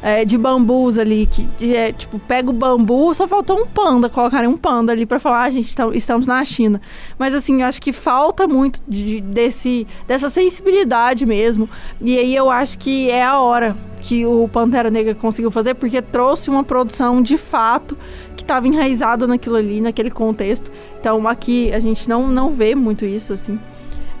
é, 0.03 0.25
de 0.25 0.37
bambus 0.37 0.97
ali, 0.97 1.25
que, 1.25 1.47
que, 1.57 1.73
é 1.73 1.93
tipo, 1.93 2.19
pega 2.19 2.49
o 2.49 2.53
bambu, 2.53 3.13
só 3.15 3.25
faltou 3.25 3.57
um 3.57 3.65
panda, 3.65 4.09
colocarem 4.09 4.49
um 4.49 4.57
panda 4.57 4.91
ali 4.91 5.05
para 5.05 5.17
falar, 5.17 5.43
ah, 5.43 5.49
gente, 5.49 5.73
tá, 5.73 5.89
estamos 5.93 6.27
na 6.27 6.43
China. 6.43 6.81
Mas 7.17 7.33
assim, 7.33 7.61
eu 7.61 7.67
acho 7.67 7.81
que 7.81 7.93
falta 7.93 8.45
muito 8.45 8.81
de, 8.85 9.21
desse, 9.21 9.87
dessa 10.05 10.29
sensibilidade 10.29 11.25
mesmo. 11.25 11.69
E 12.01 12.17
aí 12.17 12.35
eu 12.35 12.49
acho 12.49 12.77
que 12.79 13.09
é 13.09 13.23
a 13.23 13.39
hora 13.39 13.77
que 14.01 14.25
o 14.25 14.49
Pantera 14.49 14.89
Negra 14.89 15.15
conseguiu 15.15 15.49
fazer, 15.49 15.75
porque 15.75 16.01
trouxe 16.01 16.49
uma 16.49 16.65
produção 16.65 17.21
de 17.21 17.37
fato 17.37 17.97
que 18.35 18.43
estava 18.43 18.67
enraizada 18.67 19.25
naquilo 19.25 19.55
ali, 19.55 19.79
naquele 19.79 20.11
contexto. 20.11 20.69
Então 20.99 21.25
aqui 21.25 21.71
a 21.71 21.79
gente 21.79 22.09
não, 22.09 22.27
não 22.27 22.49
vê 22.49 22.75
muito 22.75 23.05
isso, 23.05 23.31
assim. 23.31 23.57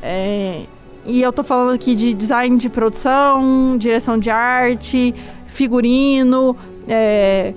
É, 0.01 0.61
e 1.05 1.21
eu 1.21 1.33
tô 1.33 1.43
falando 1.43 1.75
aqui 1.75 1.93
de 1.93 2.13
design 2.13 2.57
de 2.57 2.69
produção, 2.69 3.77
direção 3.77 4.17
de 4.17 4.29
arte, 4.29 5.13
figurino, 5.53 6.55
é, 6.87 7.53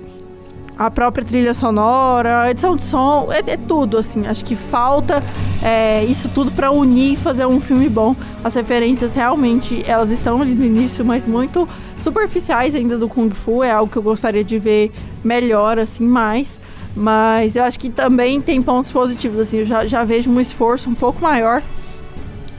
a 0.77 0.91
própria 0.91 1.25
trilha 1.25 1.53
sonora, 1.53 2.49
edição 2.51 2.75
de 2.75 2.83
som, 2.83 3.29
é, 3.31 3.39
é 3.51 3.57
tudo, 3.57 3.97
assim. 3.97 4.27
Acho 4.27 4.45
que 4.45 4.55
falta 4.55 5.23
é, 5.63 6.05
isso 6.05 6.29
tudo 6.29 6.51
para 6.51 6.71
unir 6.71 7.13
e 7.13 7.15
fazer 7.15 7.47
um 7.47 7.59
filme 7.59 7.89
bom. 7.89 8.15
As 8.43 8.53
referências 8.53 9.13
realmente, 9.13 9.83
elas 9.87 10.11
estão 10.11 10.41
ali 10.41 10.53
no 10.53 10.63
início, 10.63 11.03
mas 11.03 11.25
muito 11.25 11.67
superficiais 11.97 12.75
ainda 12.75 12.97
do 12.97 13.09
Kung 13.09 13.31
Fu. 13.31 13.63
É 13.63 13.71
algo 13.71 13.91
que 13.91 13.97
eu 13.97 14.03
gostaria 14.03 14.43
de 14.43 14.59
ver 14.59 14.91
melhor, 15.23 15.79
assim, 15.79 16.05
mais. 16.05 16.59
Mas 16.95 17.55
eu 17.55 17.63
acho 17.63 17.79
que 17.79 17.89
também 17.89 18.39
tem 18.39 18.61
pontos 18.61 18.91
positivos, 18.91 19.39
assim. 19.39 19.59
Eu 19.59 19.65
já, 19.65 19.87
já 19.87 20.03
vejo 20.03 20.29
um 20.29 20.39
esforço 20.39 20.89
um 20.89 20.95
pouco 20.95 21.21
maior 21.23 21.63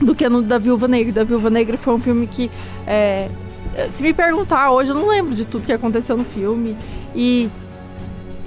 do 0.01 0.13
que 0.13 0.27
no 0.27 0.41
da 0.41 0.57
Viúva 0.57 0.89
Negra. 0.89 1.13
Da 1.13 1.23
Viúva 1.23 1.49
Negra 1.49 1.77
foi 1.77 1.93
um 1.93 1.99
filme 1.99 2.27
que 2.27 2.51
é, 2.85 3.29
se 3.89 4.03
me 4.03 4.13
perguntar 4.13 4.71
hoje, 4.71 4.91
eu 4.91 4.95
não 4.95 5.07
lembro 5.07 5.33
de 5.33 5.45
tudo 5.45 5.65
que 5.65 5.73
aconteceu 5.73 6.17
no 6.17 6.25
filme. 6.25 6.75
E. 7.15 7.49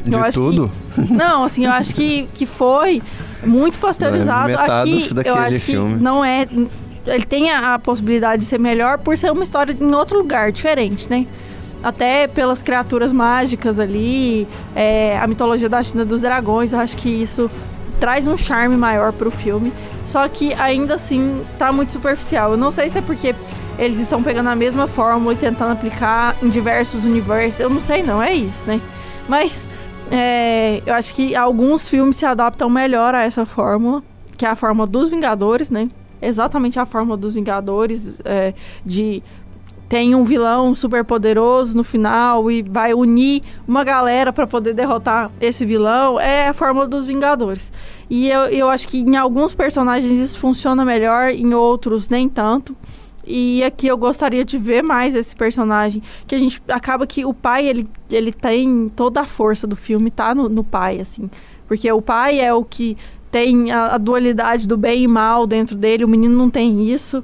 De 0.05 0.33
tudo? 0.33 0.71
Que, 0.95 1.13
não, 1.15 1.45
assim, 1.45 1.65
eu 1.65 1.71
acho 1.71 1.95
que, 1.95 2.29
que 2.35 2.45
foi 2.45 3.01
muito 3.45 3.79
pasteurizado. 3.79 4.53
Aqui, 4.59 5.09
eu 5.25 5.35
acho 5.35 5.57
que 5.57 5.61
filme. 5.61 5.95
não 5.95 6.25
é. 6.25 6.47
Ele 7.07 7.25
tem 7.25 7.51
a, 7.51 7.75
a 7.75 7.79
possibilidade 7.79 8.43
de 8.43 8.49
ser 8.49 8.59
melhor 8.59 8.99
por 8.99 9.17
ser 9.17 9.31
uma 9.33 9.43
história 9.43 9.77
em 9.79 9.95
outro 9.95 10.19
lugar, 10.19 10.53
diferente, 10.53 11.09
né? 11.09 11.27
até 11.83 12.29
pelas 12.29 12.63
criaturas 12.63 13.13
mágicas 13.13 13.79
ali, 13.79 14.47
é, 14.75 15.19
a 15.19 15.27
mitologia 15.27 15.69
da 15.69 15.83
China 15.83 16.05
dos 16.05 16.23
dragões, 16.23 16.73
eu 16.73 16.79
acho 16.79 16.97
que 16.97 17.09
isso 17.09 17.51
traz 17.99 18.29
um 18.29 18.37
charme 18.37 18.77
maior 18.77 19.13
pro 19.13 19.31
filme. 19.31 19.73
Só 20.05 20.27
que 20.29 20.53
ainda 20.55 20.95
assim 20.95 21.43
tá 21.59 21.73
muito 21.73 21.93
superficial. 21.93 22.53
Eu 22.53 22.57
não 22.57 22.73
sei 22.73 22.89
se 22.89 22.99
é 22.99 23.03
porque 23.03 23.35
eles 23.79 24.01
estão 24.01 24.23
pegando 24.23 24.49
a 24.49 24.55
mesma 24.55 24.87
fórmula 24.87 25.35
e 25.35 25.37
tentando 25.37 25.73
aplicar 25.73 26.37
em 26.43 26.49
diversos 26.49 27.05
universos. 27.05 27.61
Eu 27.61 27.71
não 27.71 27.81
sei, 27.81 28.03
não, 28.03 28.23
é 28.23 28.33
isso, 28.33 28.65
né? 28.67 28.81
Mas 29.29 29.69
é, 30.11 30.83
eu 30.85 30.95
acho 30.95 31.15
que 31.15 31.35
alguns 31.35 31.89
filmes 31.89 32.17
se 32.17 32.27
adaptam 32.27 32.69
melhor 32.69 33.15
a 33.15 33.23
essa 33.23 33.47
fórmula, 33.47 34.03
que 34.37 34.45
é 34.45 34.49
a 34.49 34.57
fórmula 34.57 34.87
dos 34.87 35.09
Vingadores, 35.09 35.71
né? 35.71 35.89
Exatamente 36.21 36.79
a 36.79 36.87
fórmula 36.87 37.17
dos 37.17 37.35
Vingadores, 37.35 38.21
é, 38.25 38.55
de 38.85 39.23
tem 39.93 40.15
um 40.15 40.25
vilão 40.25 40.75
super 40.75 41.05
poderoso 41.05 41.77
no 41.77 41.85
final 41.85 42.51
e 42.51 42.63
vai 42.63 42.95
unir 42.95 43.43
uma 43.69 43.85
galera 43.85 44.33
para 44.33 44.47
poder 44.47 44.73
derrotar 44.73 45.31
esse 45.39 45.67
vilão, 45.67 46.19
é 46.19 46.49
a 46.49 46.55
fórmula 46.55 46.89
dos 46.89 47.05
Vingadores. 47.05 47.71
E 48.09 48.27
eu, 48.27 48.45
eu 48.45 48.71
acho 48.71 48.89
que 48.89 49.01
em 49.01 49.17
alguns 49.17 49.55
personagens 49.55 50.17
isso 50.17 50.39
funciona 50.39 50.83
melhor, 50.83 51.29
em 51.29 51.53
outros 51.53 52.09
nem 52.09 52.27
tanto. 52.27 52.75
E 53.27 53.63
aqui 53.63 53.87
eu 53.87 53.99
gostaria 53.99 54.47
de 54.47 54.57
ver 54.57 54.81
mais 54.81 55.15
esse 55.15 55.37
personagem. 55.37 56.03
Que 56.27 56.37
a 56.37 56.39
gente 56.39 56.63
acaba 56.69 57.07
que 57.07 57.27
o 57.27 57.35
pai, 57.35 57.67
ele, 57.67 57.87
ele 58.11 58.33
tem 58.33 58.91
toda 58.97 59.21
a 59.21 59.27
força 59.27 59.67
do 59.67 59.77
filme, 59.77 60.11
tá 60.11 60.35
no, 60.35 60.49
no 60.49 60.65
pai, 60.65 61.01
assim. 61.01 61.29
Porque 61.69 61.93
o 61.93 62.01
pai 62.01 62.41
é 62.41 62.51
o 62.55 62.65
que 62.65 62.97
tem 63.31 63.71
a, 63.71 63.97
a, 63.97 63.99
dualidade 63.99 64.67
do 64.67 64.79
bem 64.79 65.03
e 65.03 65.09
mal 65.09 65.47
dentro 65.47 65.77
dele, 65.77 66.03
o 66.03 66.09
menino 66.09 66.35
não 66.35 66.49
tem 66.49 66.91
isso. 66.91 67.23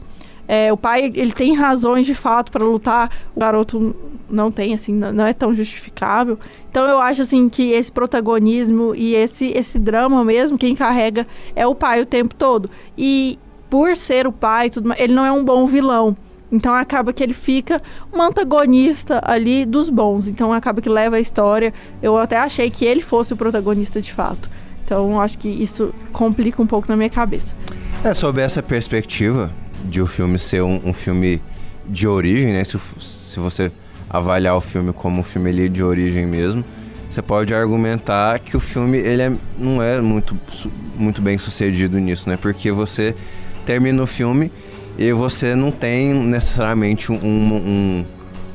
É, 0.48 0.72
o 0.72 0.78
pai, 0.78 1.12
ele 1.14 1.32
tem 1.32 1.54
razões 1.54 2.06
de 2.06 2.14
fato 2.14 2.50
para 2.50 2.64
lutar, 2.64 3.10
o 3.36 3.40
garoto 3.40 3.94
não 4.30 4.50
tem, 4.50 4.72
assim, 4.72 4.94
não, 4.94 5.26
é 5.26 5.34
tão 5.34 5.52
justificável. 5.52 6.38
Então 6.70 6.86
eu 6.86 6.98
acho, 6.98 7.20
assim, 7.20 7.50
que 7.50 7.70
esse 7.70 7.92
protagonismo 7.92 8.94
e 8.94 9.14
esse, 9.14 9.48
esse 9.48 9.78
drama 9.78 10.24
mesmo, 10.24 10.56
quem 10.56 10.74
carrega 10.74 11.26
é 11.54 11.66
o 11.66 11.74
pai 11.74 12.00
o 12.00 12.06
tempo 12.06 12.34
todo. 12.34 12.70
E 12.96 13.38
por 13.68 13.94
ser 13.94 14.26
o 14.26 14.32
pai, 14.32 14.70
tudo 14.70 14.90
ele 14.96 15.12
não 15.12 15.26
é 15.26 15.30
um 15.30 15.44
bom 15.44 15.66
vilão. 15.66 16.16
Então 16.50 16.74
acaba 16.74 17.12
que 17.12 17.22
ele 17.22 17.34
fica 17.34 17.82
um 18.10 18.22
antagonista 18.22 19.20
ali 19.22 19.66
dos 19.66 19.90
bons. 19.90 20.26
Então 20.26 20.50
acaba 20.50 20.80
que 20.80 20.88
leva 20.88 21.16
a 21.16 21.20
história. 21.20 21.74
Eu 22.02 22.16
até 22.16 22.38
achei 22.38 22.70
que 22.70 22.86
ele 22.86 23.02
fosse 23.02 23.34
o 23.34 23.36
protagonista 23.36 24.00
de 24.00 24.10
fato. 24.10 24.48
Então 24.82 25.20
acho 25.20 25.36
que 25.36 25.48
isso 25.48 25.92
complica 26.10 26.62
um 26.62 26.66
pouco 26.66 26.88
na 26.88 26.96
minha 26.96 27.10
cabeça. 27.10 27.54
É, 28.02 28.14
sob 28.14 28.40
essa 28.40 28.62
perspectiva 28.62 29.52
de 29.88 30.00
o 30.00 30.07
filme 30.07 30.38
ser 30.38 30.62
um, 30.62 30.80
um 30.85 30.92
filme 30.92 31.40
de 31.87 32.07
origem, 32.07 32.52
né? 32.52 32.62
Se, 32.64 32.78
se 33.00 33.40
você 33.40 33.73
avaliar 34.09 34.57
o 34.57 34.61
filme 34.61 34.92
como 34.92 35.21
um 35.21 35.25
filme 35.25 35.68
de 35.68 35.83
origem 35.83 36.26
mesmo, 36.26 36.64
você 37.11 37.23
pode 37.23 37.54
argumentar 37.54 38.38
que 38.38 38.57
o 38.57 38.61
filme 38.61 38.99
ele 38.99 39.23
é, 39.23 39.33
não 39.59 39.83
é 39.83 40.00
muito, 40.00 40.38
muito 40.97 41.23
bem 41.23 41.38
sucedido 41.38 41.99
nisso, 41.99 42.28
né? 42.28 42.37
Porque 42.37 42.71
você 42.71 43.14
termina 43.64 44.02
o 44.02 44.07
filme 44.07 44.52
e 44.99 45.12
você 45.12 45.54
não 45.54 45.71
tem 45.71 46.12
necessariamente 46.12 47.12
um, 47.12 47.16
um, 47.16 48.04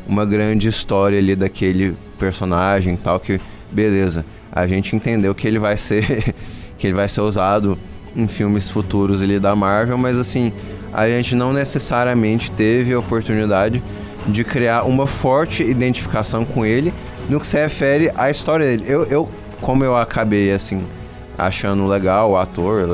uma 0.08 0.26
grande 0.26 0.68
história 0.68 1.18
ali 1.18 1.36
daquele 1.36 1.96
personagem 2.20 2.96
tal 2.98 3.20
que 3.20 3.40
beleza 3.72 4.26
a 4.52 4.68
gente 4.68 4.96
entendeu 4.96 5.34
que 5.34 5.48
ele 5.48 5.58
vai 5.58 5.78
ser 5.78 6.34
que 6.78 6.88
ele 6.88 6.94
vai 6.94 7.08
ser 7.08 7.22
usado 7.22 7.78
em 8.16 8.28
filmes 8.28 8.70
futuros 8.70 9.22
ali 9.22 9.40
da 9.40 9.56
Marvel 9.56 9.98
mas 9.98 10.18
assim 10.18 10.52
a 10.92 11.08
gente 11.08 11.36
não 11.36 11.52
necessariamente 11.52 12.52
teve 12.52 12.94
a 12.94 13.00
oportunidade 13.00 13.82
de 14.28 14.44
criar 14.44 14.84
uma 14.84 15.08
forte 15.08 15.64
identificação 15.64 16.46
com 16.46 16.66
ele 16.66 16.94
no 17.30 17.40
que 17.40 17.48
se 17.48 17.58
refere 17.58 18.12
à 18.16 18.30
história 18.30 18.66
dele 18.66 18.86
eu, 18.88 19.04
eu 19.06 19.30
como 19.62 19.84
eu 19.84 19.96
acabei 19.96 20.52
assim 20.52 20.84
achando 21.38 21.88
legal 21.88 22.32
o 22.32 22.38
ator 22.38 22.88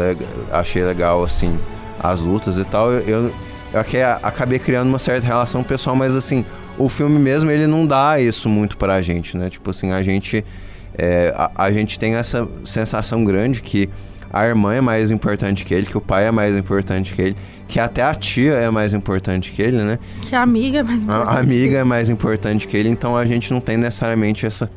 achei 0.51 0.83
legal 0.83 1.23
assim 1.23 1.57
as 2.01 2.21
lutas 2.21 2.57
e 2.57 2.63
tal, 2.63 2.91
eu, 2.91 3.01
eu, 3.01 3.33
eu 3.73 3.81
acabei 4.23 4.57
criando 4.57 4.87
uma 4.87 4.99
certa 4.99 5.27
relação 5.27 5.63
pessoal, 5.63 5.95
mas 5.95 6.15
assim, 6.15 6.45
o 6.77 6.87
filme 6.87 7.19
mesmo, 7.19 7.51
ele 7.51 7.67
não 7.67 7.85
dá 7.85 8.19
isso 8.19 8.47
muito 8.47 8.77
pra 8.77 9.01
gente, 9.01 9.37
né? 9.37 9.49
Tipo 9.49 9.69
assim, 9.69 9.91
a 9.91 10.01
gente, 10.01 10.43
é, 10.97 11.33
a, 11.35 11.65
a 11.65 11.71
gente 11.71 11.99
tem 11.99 12.15
essa 12.15 12.47
sensação 12.63 13.23
grande 13.23 13.61
que 13.61 13.89
a 14.31 14.45
irmã 14.45 14.73
é 14.73 14.81
mais 14.81 15.11
importante 15.11 15.65
que 15.65 15.73
ele, 15.73 15.85
que 15.85 15.97
o 15.97 16.01
pai 16.01 16.25
é 16.25 16.31
mais 16.31 16.55
importante 16.55 17.13
que 17.13 17.21
ele, 17.21 17.35
que 17.67 17.79
até 17.79 18.03
a 18.03 18.13
tia 18.13 18.53
é 18.53 18.69
mais 18.69 18.93
importante 18.93 19.51
que 19.51 19.61
ele, 19.61 19.77
né? 19.77 19.99
Que 20.21 20.35
a 20.35 20.41
amiga 20.41 20.79
é 20.79 20.83
mais 20.83 21.01
importante. 21.01 21.29
A 21.29 21.39
amiga 21.39 21.77
é 21.77 21.83
mais 21.83 22.09
importante 22.09 22.67
que 22.67 22.77
ele, 22.77 22.89
então 22.89 23.17
a 23.17 23.25
gente 23.25 23.51
não 23.51 23.59
tem 23.59 23.77
necessariamente 23.77 24.45
essa. 24.45 24.69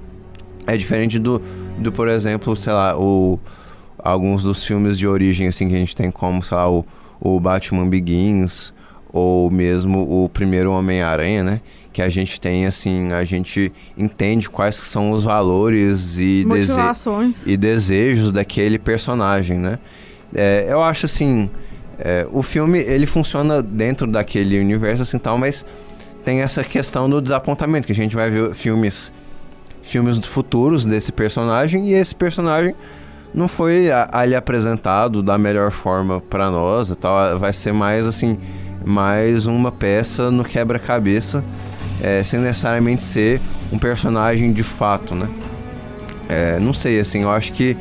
É 0.66 0.76
diferente 0.76 1.18
do, 1.18 1.42
do 1.78 1.90
por 1.92 2.09
exemplo, 2.09 2.54
sei 2.56 2.73
lá, 2.73 2.97
o 2.97 3.38
alguns 4.02 4.42
dos 4.42 4.64
filmes 4.64 4.99
de 4.99 5.06
origem, 5.06 5.47
assim, 5.47 5.68
que 5.68 5.75
a 5.75 5.78
gente 5.78 5.94
tem 5.94 6.11
como, 6.11 6.42
sei 6.42 6.56
lá, 6.56 6.68
o, 6.68 6.85
o 7.21 7.38
Batman 7.38 7.88
Begins, 7.88 8.75
ou 9.12 9.50
mesmo 9.50 10.25
o 10.25 10.28
primeiro 10.28 10.73
Homem-Aranha, 10.73 11.45
né? 11.45 11.61
Que 11.92 12.00
a 12.00 12.09
gente 12.09 12.40
tem, 12.40 12.64
assim, 12.64 13.12
a 13.12 13.25
gente 13.25 13.71
entende 13.97 14.49
quais 14.49 14.76
são 14.76 15.11
os 15.11 15.25
valores 15.25 16.19
e, 16.19 16.45
dese 16.54 16.73
e 17.45 17.57
desejos 17.57 18.33
daquele 18.33 18.78
personagem, 18.78 19.59
né? 19.59 19.78
É, 20.35 20.66
eu 20.71 20.83
acho, 20.83 21.04
assim, 21.04 21.50
é, 21.99 22.26
o 22.33 22.42
filme, 22.42 22.78
ele 22.78 23.07
funciona 23.07 23.62
dentro 23.62 24.07
daquele 24.07 24.59
universo, 24.59 25.02
assim, 25.02 25.19
tal, 25.19 25.37
mas 25.37 25.66
tem 26.25 26.40
essa 26.40 26.64
questão 26.64 27.11
do 27.11 27.21
desapontamento, 27.21 27.87
que 27.87 27.92
a 27.92 27.97
gente 27.97 28.16
vai 28.16 28.31
ver 28.31 28.54
filmes 28.54 29.12
filmes 29.83 30.16
futuros 30.19 30.85
desse 30.87 31.11
personagem 31.11 31.88
e 31.88 31.95
esse 31.95 32.14
personagem 32.14 32.75
não 33.35 33.49
foi 33.49 33.88
ali 33.90 34.35
apresentado 34.35 35.23
da 35.23 35.38
melhor 35.38 35.71
forma 35.71 36.21
para 36.21 36.50
nós 36.50 36.90
e 36.90 36.95
tal. 36.95 37.38
Vai 37.38 37.52
ser 37.52 37.73
mais 37.73 38.07
assim, 38.07 38.38
mais 38.84 39.46
uma 39.46 39.70
peça 39.70 40.30
no 40.30 40.44
quebra-cabeça, 40.44 41.44
é, 42.00 42.22
sem 42.24 42.40
necessariamente 42.40 43.04
ser 43.04 43.40
um 43.72 43.78
personagem 43.78 44.52
de 44.52 44.62
fato, 44.62 45.14
né? 45.14 45.28
É, 46.28 46.58
não 46.60 46.72
sei, 46.72 46.98
assim, 47.00 47.22
eu 47.22 47.30
acho 47.30 47.52
que 47.52 47.76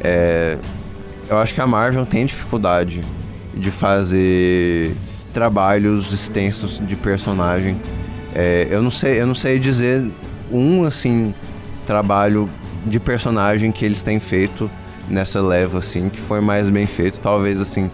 é, 0.00 0.58
eu 1.28 1.38
acho 1.38 1.54
que 1.54 1.60
a 1.60 1.66
Marvel 1.66 2.04
tem 2.04 2.26
dificuldade 2.26 3.00
de 3.54 3.70
fazer 3.70 4.94
trabalhos 5.32 6.12
extensos 6.12 6.80
de 6.86 6.96
personagem. 6.96 7.80
É, 8.34 8.66
eu 8.70 8.82
não 8.82 8.90
sei, 8.90 9.20
eu 9.20 9.26
não 9.26 9.34
sei 9.34 9.58
dizer 9.58 10.04
um 10.50 10.84
assim 10.84 11.34
trabalho 11.86 12.48
de 12.84 13.00
personagem 13.00 13.72
que 13.72 13.84
eles 13.84 14.02
têm 14.02 14.20
feito 14.20 14.70
nessa 15.08 15.40
leva 15.40 15.78
assim 15.78 16.08
que 16.08 16.20
foi 16.20 16.40
mais 16.40 16.68
bem 16.68 16.86
feito, 16.86 17.20
talvez 17.20 17.60
assim, 17.60 17.90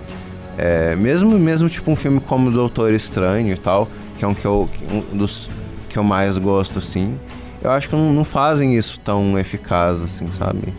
é, 0.61 0.95
mesmo 0.95 1.39
mesmo 1.39 1.71
tipo 1.71 1.91
um 1.91 1.97
filme 1.97 2.21
como 2.21 2.51
Doutor 2.51 2.93
Estranho 2.93 3.55
e 3.55 3.57
tal, 3.57 3.89
que 4.19 4.25
é 4.27 4.29
um 4.29 4.35
que 4.35 4.45
eu 4.45 4.69
um 4.93 5.17
dos 5.17 5.49
que 5.89 5.99
eu 5.99 6.05
mais 6.05 6.37
gosto 6.37 6.81
assim. 6.81 7.19
Eu 7.63 7.71
acho 7.71 7.89
que 7.89 7.97
não, 7.97 8.13
não 8.13 8.25
fazem 8.25 8.77
isso 8.77 9.01
tão 9.01 9.39
eficaz 9.39 10.03
assim, 10.03 10.31
sabe? 10.31 10.75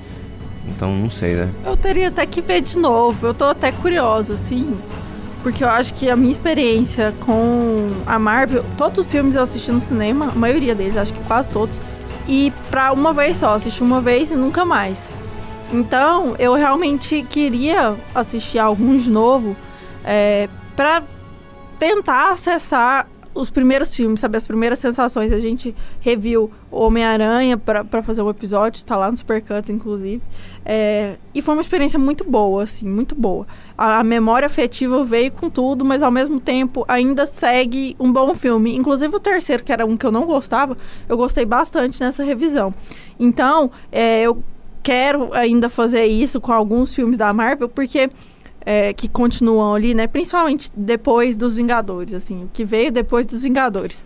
Então 0.68 0.96
não 0.96 1.10
sei, 1.10 1.34
né? 1.34 1.50
Eu 1.66 1.76
teria 1.76 2.10
até 2.10 2.28
que 2.28 2.42
ver 2.42 2.62
de 2.62 2.78
novo. 2.78 3.26
Eu 3.26 3.34
tô 3.34 3.46
até 3.46 3.72
curioso 3.72 4.34
assim, 4.34 4.78
porque 5.42 5.64
eu 5.64 5.70
acho 5.70 5.96
que 5.96 6.08
a 6.12 6.16
minha 6.16 6.32
experiência 6.32 7.12
com 7.26 7.88
a 8.06 8.20
Marvel, 8.20 8.64
todos 8.78 9.04
os 9.04 9.12
filmes 9.12 9.36
eu 9.36 9.42
assisti 9.42 9.72
no 9.72 9.82
cinema, 9.82 10.28
a 10.28 10.36
maioria 10.36 10.76
deles, 10.76 10.96
acho 10.96 11.12
que 11.12 11.24
quase 11.24 11.50
todos, 11.50 11.80
e 12.28 12.54
pra 12.70 12.94
uma 12.94 13.14
vez 13.14 13.38
só, 13.38 13.56
assisti 13.56 13.82
uma 13.82 14.00
vez 14.00 14.32
e 14.32 14.36
nunca 14.36 14.64
mais. 14.64 15.10
Então, 15.74 16.36
eu 16.38 16.54
realmente 16.54 17.26
queria 17.28 17.96
assistir 18.14 18.60
alguns 18.60 19.04
de 19.04 19.10
novo 19.10 19.56
é, 20.04 20.50
para 20.76 21.04
tentar 21.80 22.32
acessar 22.32 23.08
os 23.34 23.50
primeiros 23.50 23.94
filmes, 23.96 24.20
sabe? 24.20 24.38
As 24.38 24.46
primeiras 24.46 24.80
sensações. 24.80 25.32
A 25.32 25.40
gente 25.40 25.76
reviu 26.00 26.52
Homem-Aranha 26.70 27.58
para 27.58 28.04
fazer 28.04 28.22
um 28.22 28.30
episódio, 28.30 28.78
está 28.78 28.98
lá 28.98 29.10
no 29.10 29.16
Supercuts, 29.16 29.70
inclusive. 29.70 30.22
É, 30.66 31.16
e 31.34 31.42
foi 31.42 31.56
uma 31.56 31.62
experiência 31.62 31.98
muito 31.98 32.24
boa, 32.24 32.64
assim, 32.64 32.88
muito 32.88 33.16
boa. 33.16 33.48
A, 33.78 34.00
a, 34.00 34.04
memória 34.04 34.46
afetiva 34.46 35.04
veio 35.04 35.32
com 35.32 35.50
tudo, 35.50 35.86
mas 35.86 36.04
ao 36.04 36.12
mesmo 36.12 36.40
tempo 36.40 36.84
ainda 36.88 37.26
segue 37.26 37.96
um 38.00 38.12
bom 38.12 38.36
filme. 38.36 38.76
Inclusive 38.76 39.16
o 39.16 39.20
terceiro, 39.20 39.64
que 39.64 39.72
era 39.72 39.86
um 39.86 39.96
que 39.96 40.06
eu 40.06 40.12
não 40.12 40.26
gostava, 40.26 40.78
eu 41.08 41.16
gostei 41.16 41.46
bastante 41.46 42.00
nessa 42.02 42.24
revisão. 42.24 42.74
Então, 43.20 43.72
é, 43.92 44.22
eu 44.22 44.44
quero 44.84 45.34
ainda 45.34 45.70
fazer 45.70 46.06
isso 46.06 46.42
com 46.42 46.52
alguns 46.52 46.94
filmes 46.94 47.18
da 47.18 47.32
Marvel, 47.32 47.70
porque 47.70 48.10
é, 48.66 48.94
que 48.94 49.08
continuam 49.08 49.76
ali, 49.76 49.94
né? 49.94 50.08
Principalmente 50.08 50.70
depois 50.76 51.36
dos 51.36 51.56
Vingadores, 51.56 52.14
assim, 52.14 52.44
o 52.46 52.50
que 52.52 52.64
veio 52.64 52.92
depois 52.92 53.26
dos 53.26 53.42
Vingadores. 53.42 54.04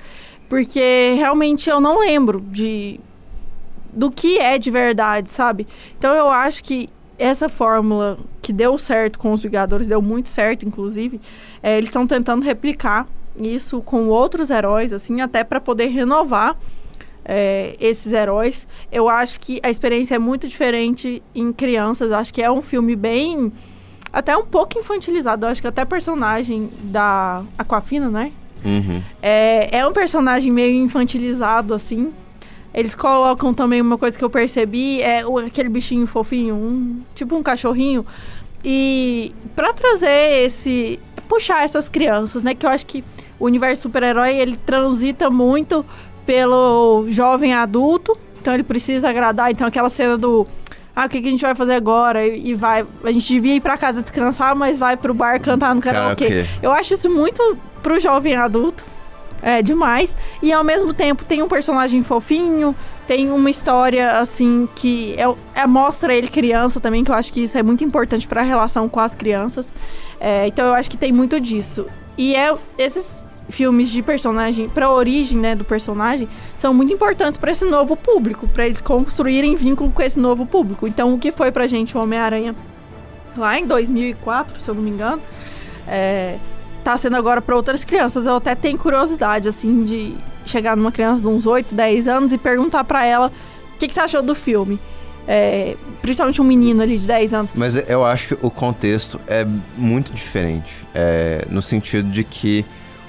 Porque 0.47 1.15
realmente 1.17 1.69
eu 1.69 1.79
não 1.79 1.99
lembro 1.99 2.39
de 2.39 2.99
do 3.91 4.11
que 4.11 4.37
é 4.37 4.57
de 4.57 4.69
verdade, 4.69 5.29
sabe? 5.29 5.65
Então 5.97 6.13
eu 6.13 6.29
acho 6.29 6.63
que 6.63 6.89
essa 7.17 7.47
fórmula 7.47 8.17
que 8.41 8.51
deu 8.51 8.77
certo 8.77 9.17
com 9.17 9.31
os 9.31 9.41
Vingadores, 9.41 9.87
deu 9.87 10.01
muito 10.01 10.29
certo, 10.29 10.65
inclusive, 10.65 11.19
é, 11.63 11.77
eles 11.77 11.89
estão 11.89 12.05
tentando 12.05 12.43
replicar 12.43 13.07
isso 13.37 13.81
com 13.81 14.07
outros 14.07 14.49
heróis, 14.49 14.93
assim, 14.93 15.21
até 15.21 15.43
para 15.43 15.59
poder 15.59 15.87
renovar 15.87 16.57
é, 17.23 17.75
esses 17.79 18.13
heróis. 18.13 18.67
Eu 18.91 19.09
acho 19.09 19.39
que 19.39 19.59
a 19.63 19.69
experiência 19.69 20.15
é 20.15 20.19
muito 20.19 20.47
diferente 20.47 21.23
em 21.33 21.51
crianças. 21.51 22.11
Eu 22.11 22.17
acho 22.17 22.33
que 22.33 22.41
é 22.41 22.51
um 22.51 22.61
filme 22.61 22.95
bem 22.95 23.51
até 24.15 24.35
um 24.37 24.45
pouco 24.45 24.79
infantilizado. 24.79 25.45
Eu 25.45 25.49
acho 25.49 25.59
que 25.59 25.67
até 25.67 25.83
personagem 25.83 26.69
da 26.83 27.43
Aquafina, 27.57 28.09
né? 28.09 28.31
Uhum. 28.63 29.03
É, 29.21 29.79
é 29.79 29.85
um 29.85 29.91
personagem 29.91 30.53
meio 30.53 30.81
infantilizado, 30.81 31.73
assim. 31.73 32.13
Eles 32.73 32.95
colocam 32.95 33.53
também 33.53 33.81
uma 33.81 33.97
coisa 33.97 34.17
que 34.17 34.23
eu 34.23 34.29
percebi, 34.29 35.01
é 35.01 35.25
o, 35.25 35.37
aquele 35.39 35.67
bichinho 35.67 36.07
fofinho, 36.07 36.55
um, 36.55 37.01
tipo 37.13 37.35
um 37.35 37.43
cachorrinho. 37.43 38.05
E 38.63 39.33
para 39.53 39.73
trazer 39.73 40.45
esse. 40.45 40.97
puxar 41.27 41.65
essas 41.65 41.89
crianças, 41.89 42.41
né? 42.41 42.55
Que 42.55 42.65
eu 42.65 42.69
acho 42.69 42.85
que 42.85 43.03
o 43.37 43.43
universo 43.43 43.83
super-herói 43.83 44.33
ele 44.37 44.55
transita 44.55 45.29
muito 45.29 45.85
pelo 46.25 47.05
jovem 47.09 47.53
adulto. 47.53 48.17
Então 48.39 48.53
ele 48.53 48.63
precisa 48.63 49.09
agradar. 49.09 49.51
Então 49.51 49.67
aquela 49.67 49.89
cena 49.89 50.17
do 50.17 50.47
ah, 50.95 51.05
o 51.05 51.09
que, 51.09 51.21
que 51.21 51.27
a 51.27 51.31
gente 51.31 51.41
vai 51.41 51.53
fazer 51.53 51.73
agora? 51.73 52.25
E, 52.25 52.51
e, 52.51 52.53
vai. 52.53 52.85
A 53.03 53.11
gente 53.11 53.27
devia 53.27 53.55
ir 53.55 53.59
pra 53.59 53.77
casa 53.77 54.01
descansar, 54.01 54.55
mas 54.55 54.77
vai 54.77 54.95
pro 54.95 55.13
bar 55.13 55.41
cantar 55.41 55.75
no 55.75 55.81
karaokê. 55.81 56.45
Eu 56.61 56.71
acho 56.71 56.93
isso 56.93 57.09
muito 57.09 57.57
pro 57.83 57.99
jovem 57.99 58.35
adulto. 58.35 58.83
É 59.41 59.61
demais. 59.61 60.15
E 60.41 60.53
ao 60.53 60.63
mesmo 60.63 60.93
tempo 60.93 61.25
tem 61.25 61.43
um 61.43 61.47
personagem 61.47 62.01
fofinho, 62.01 62.73
tem 63.05 63.29
uma 63.31 63.49
história 63.49 64.17
assim 64.17 64.67
que 64.73 65.13
é, 65.17 65.61
é 65.61 65.67
mostra 65.67 66.13
ele 66.13 66.27
criança 66.27 66.79
também, 66.79 67.03
que 67.03 67.11
eu 67.11 67.15
acho 67.15 67.31
que 67.31 67.43
isso 67.43 67.57
é 67.57 67.61
muito 67.61 67.83
importante 67.83 68.27
para 68.27 68.41
a 68.41 68.43
relação 68.43 68.89
com 68.89 68.99
as 68.99 69.15
crianças. 69.15 69.71
É, 70.19 70.47
então 70.47 70.65
eu 70.65 70.73
acho 70.73 70.89
que 70.89 70.97
tem 70.97 71.11
muito 71.11 71.39
disso. 71.39 71.85
E 72.17 72.35
é 72.35 72.55
esses 72.77 73.21
filmes 73.49 73.89
de 73.89 74.01
personagem, 74.01 74.67
para 74.69 74.87
a 74.87 74.91
origem, 74.91 75.37
né, 75.37 75.55
do 75.55 75.63
personagem, 75.63 76.27
são 76.55 76.73
muito 76.73 76.93
importantes 76.93 77.37
para 77.37 77.51
esse 77.51 77.65
novo 77.65 77.95
público, 77.95 78.47
para 78.47 78.65
eles 78.65 78.81
construírem 78.81 79.55
vínculo 79.55 79.91
com 79.91 80.01
esse 80.01 80.19
novo 80.19 80.45
público. 80.45 80.87
Então, 80.87 81.13
o 81.13 81.19
que 81.19 81.31
foi 81.31 81.51
pra 81.51 81.67
gente 81.67 81.95
o 81.95 82.01
Homem-Aranha 82.01 82.55
lá 83.37 83.59
em 83.59 83.65
2004, 83.65 84.59
se 84.59 84.69
eu 84.69 84.75
não 84.75 84.81
me 84.81 84.89
engano, 84.89 85.21
é, 85.87 86.37
tá 86.83 86.95
sendo 86.97 87.15
agora 87.15 87.41
para 87.41 87.55
outras 87.55 87.83
crianças. 87.83 88.25
Eu 88.25 88.35
até 88.35 88.55
tenho 88.55 88.77
curiosidade, 88.77 89.49
assim, 89.49 89.83
de 89.83 90.15
chegar 90.45 90.75
numa 90.75 90.91
criança 90.91 91.21
de 91.21 91.27
uns 91.27 91.45
8, 91.45 91.73
10 91.73 92.07
anos 92.07 92.33
e 92.33 92.37
perguntar 92.37 92.83
para 92.83 93.05
ela 93.05 93.31
o 93.73 93.77
que, 93.77 93.87
que 93.87 93.93
você 93.93 94.01
achou 94.01 94.21
do 94.21 94.35
filme. 94.35 94.79
É, 95.27 95.75
principalmente 96.03 96.39
um 96.39 96.45
menino 96.45 96.83
ali 96.83 96.99
de 96.99 97.07
10 97.07 97.33
anos. 97.33 97.51
Mas 97.55 97.75
eu 97.75 98.05
acho 98.05 98.27
que 98.27 98.45
o 98.45 98.51
contexto 98.51 99.19
é 99.27 99.45
muito 99.75 100.13
diferente. 100.13 100.85
É, 100.93 101.45
no 101.49 101.63
sentido 101.63 102.07
de 102.09 102.23
que 102.23 102.63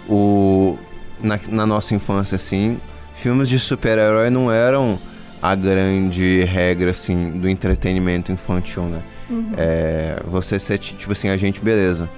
o, 0.08 0.78
na, 1.20 1.38
na 1.48 1.66
nossa 1.66 1.94
infância, 1.94 2.36
assim, 2.36 2.78
filmes 3.16 3.48
de 3.48 3.58
super-herói 3.58 4.30
não 4.30 4.50
eram 4.50 4.98
a 5.42 5.54
grande 5.54 6.42
regra, 6.44 6.90
assim, 6.90 7.30
do 7.32 7.48
entretenimento 7.48 8.32
infantil, 8.32 8.84
né? 8.84 9.00
Uhum. 9.28 9.52
É, 9.56 10.20
você 10.26 10.58
ser, 10.58 10.78
tipo 10.78 11.12
assim, 11.12 11.28
a 11.28 11.36
gente, 11.36 11.60
beleza. 11.60 12.08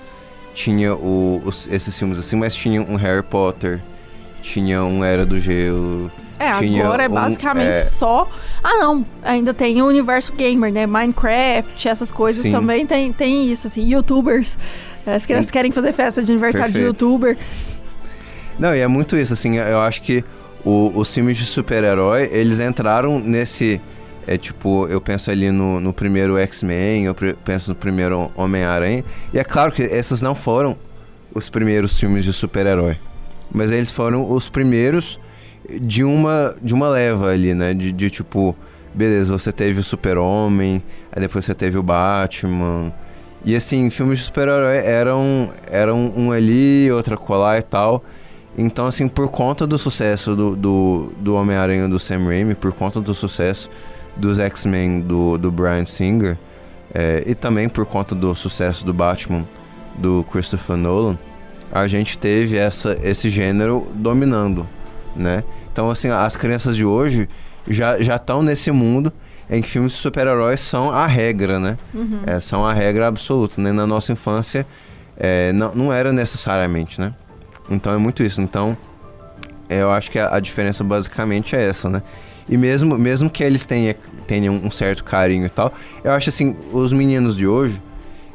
Tinha 0.54 0.94
o, 0.94 1.40
os, 1.44 1.68
esses 1.70 1.96
filmes 1.96 2.18
assim, 2.18 2.36
mas 2.36 2.54
tinha 2.54 2.82
um 2.82 2.96
Harry 2.96 3.22
Potter, 3.22 3.80
tinha 4.42 4.82
um 4.82 5.04
Era 5.04 5.24
do 5.24 5.38
Gelo. 5.38 6.10
É, 6.38 6.50
agora 6.50 7.04
é 7.04 7.08
basicamente 7.08 7.78
é... 7.78 7.84
só. 7.84 8.30
Ah, 8.62 8.74
não, 8.78 9.04
ainda 9.22 9.52
tem 9.52 9.80
o 9.82 9.86
universo 9.86 10.32
gamer, 10.32 10.72
né? 10.72 10.86
Minecraft, 10.86 11.88
essas 11.88 12.12
coisas 12.12 12.42
Sim. 12.42 12.52
também 12.52 12.86
tem, 12.86 13.12
tem 13.12 13.50
isso, 13.50 13.66
assim, 13.66 13.82
youtubers. 13.82 14.56
As 15.06 15.24
crianças 15.24 15.48
é. 15.48 15.52
querem 15.52 15.70
fazer 15.70 15.92
festa 15.92 16.22
de 16.22 16.30
aniversário 16.30 16.72
Perfeito. 16.72 16.82
de 16.82 17.04
youtuber. 17.04 17.38
Não, 18.58 18.74
e 18.74 18.80
é 18.80 18.86
muito 18.88 19.16
isso, 19.16 19.32
assim, 19.32 19.56
eu 19.56 19.80
acho 19.80 20.02
que 20.02 20.24
o, 20.64 20.92
os 20.94 21.12
filmes 21.14 21.38
de 21.38 21.44
super-herói, 21.44 22.28
eles 22.32 22.60
entraram 22.60 23.18
nesse. 23.18 23.80
É 24.26 24.36
tipo, 24.36 24.86
eu 24.88 25.00
penso 25.00 25.30
ali 25.30 25.50
no, 25.50 25.80
no 25.80 25.92
primeiro 25.92 26.36
X-Men, 26.36 27.06
eu 27.06 27.14
penso 27.44 27.70
no 27.70 27.74
primeiro 27.74 28.30
Homem-Aranha. 28.36 29.02
E 29.32 29.38
é 29.38 29.44
claro 29.44 29.72
que 29.72 29.82
esses 29.82 30.20
não 30.20 30.34
foram 30.34 30.76
os 31.34 31.48
primeiros 31.48 31.98
filmes 31.98 32.24
de 32.24 32.32
super-herói. 32.32 32.98
Mas 33.50 33.72
eles 33.72 33.90
foram 33.90 34.30
os 34.30 34.50
primeiros 34.50 35.18
de 35.80 36.04
uma, 36.04 36.54
de 36.60 36.74
uma 36.74 36.90
leva 36.90 37.30
ali, 37.30 37.54
né? 37.54 37.72
De, 37.72 37.90
de 37.90 38.10
tipo, 38.10 38.54
beleza, 38.94 39.32
você 39.32 39.50
teve 39.52 39.80
o 39.80 39.82
Super-Homem, 39.84 40.82
aí 41.10 41.20
depois 41.22 41.44
você 41.44 41.54
teve 41.54 41.78
o 41.78 41.82
Batman. 41.82 42.92
E 43.44 43.54
assim, 43.54 43.88
filmes 43.88 44.18
de 44.18 44.24
super-herói 44.26 44.78
eram, 44.78 45.50
eram 45.70 46.12
um 46.16 46.32
ali, 46.32 46.90
outra 46.90 47.16
colar 47.16 47.58
e 47.58 47.62
tal. 47.62 48.04
Então, 48.60 48.88
assim, 48.88 49.06
por 49.06 49.28
conta 49.28 49.68
do 49.68 49.78
sucesso 49.78 50.34
do, 50.34 50.56
do, 50.56 51.12
do 51.18 51.36
Homem-Aranha 51.36 51.88
do 51.88 51.96
Sam 51.96 52.24
Raimi, 52.24 52.56
por 52.56 52.72
conta 52.72 53.00
do 53.00 53.14
sucesso 53.14 53.70
dos 54.16 54.40
X-Men 54.40 55.00
do, 55.00 55.38
do 55.38 55.48
Brian 55.48 55.86
Singer, 55.86 56.36
é, 56.92 57.22
e 57.24 57.36
também 57.36 57.68
por 57.68 57.86
conta 57.86 58.16
do 58.16 58.34
sucesso 58.34 58.84
do 58.84 58.92
Batman 58.92 59.44
do 59.96 60.24
Christopher 60.32 60.76
Nolan, 60.76 61.16
a 61.70 61.86
gente 61.86 62.18
teve 62.18 62.56
essa, 62.56 62.98
esse 63.00 63.28
gênero 63.28 63.86
dominando, 63.94 64.66
né? 65.14 65.44
Então, 65.72 65.88
assim, 65.88 66.10
as 66.10 66.36
crianças 66.36 66.74
de 66.74 66.84
hoje 66.84 67.28
já 67.68 67.96
estão 68.16 68.42
nesse 68.42 68.72
mundo 68.72 69.12
em 69.48 69.62
que 69.62 69.68
filmes 69.68 69.92
de 69.92 69.98
super-heróis 69.98 70.60
são 70.60 70.90
a 70.90 71.06
regra, 71.06 71.60
né? 71.60 71.76
Uhum. 71.94 72.20
É, 72.26 72.40
são 72.40 72.66
a 72.66 72.72
regra 72.74 73.06
absoluta, 73.06 73.60
né? 73.60 73.70
Na 73.70 73.86
nossa 73.86 74.10
infância, 74.10 74.66
é, 75.16 75.52
não, 75.52 75.72
não 75.76 75.92
era 75.92 76.12
necessariamente, 76.12 77.00
né? 77.00 77.14
Então, 77.70 77.92
é 77.92 77.98
muito 77.98 78.22
isso. 78.22 78.40
Então, 78.40 78.76
eu 79.68 79.90
acho 79.90 80.10
que 80.10 80.18
a, 80.18 80.34
a 80.34 80.40
diferença 80.40 80.82
basicamente 80.82 81.54
é 81.54 81.64
essa, 81.64 81.88
né? 81.88 82.02
E 82.48 82.56
mesmo, 82.56 82.96
mesmo 82.96 83.28
que 83.28 83.44
eles 83.44 83.66
tenham, 83.66 83.94
tenham 84.26 84.54
um 84.54 84.70
certo 84.70 85.04
carinho 85.04 85.46
e 85.46 85.50
tal, 85.50 85.72
eu 86.02 86.12
acho 86.12 86.30
assim, 86.30 86.56
os 86.72 86.92
meninos 86.92 87.36
de 87.36 87.46
hoje, 87.46 87.80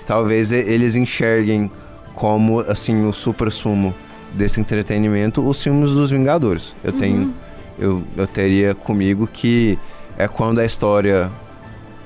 talvez 0.06 0.52
eles 0.52 0.96
enxerguem 0.96 1.72
como 2.14 2.60
assim 2.60 3.06
o 3.06 3.12
supra-sumo 3.12 3.94
desse 4.34 4.60
entretenimento 4.60 5.42
os 5.48 5.62
filmes 5.62 5.92
dos 5.92 6.12
Vingadores. 6.12 6.76
Eu 6.84 6.94
uhum. 6.94 7.00
tenho 7.00 7.34
eu, 7.80 8.04
eu 8.16 8.28
teria 8.28 8.76
comigo 8.76 9.28
que 9.28 9.80
é 10.18 10.28
quando 10.28 10.60
a 10.60 10.66
história 10.66 11.32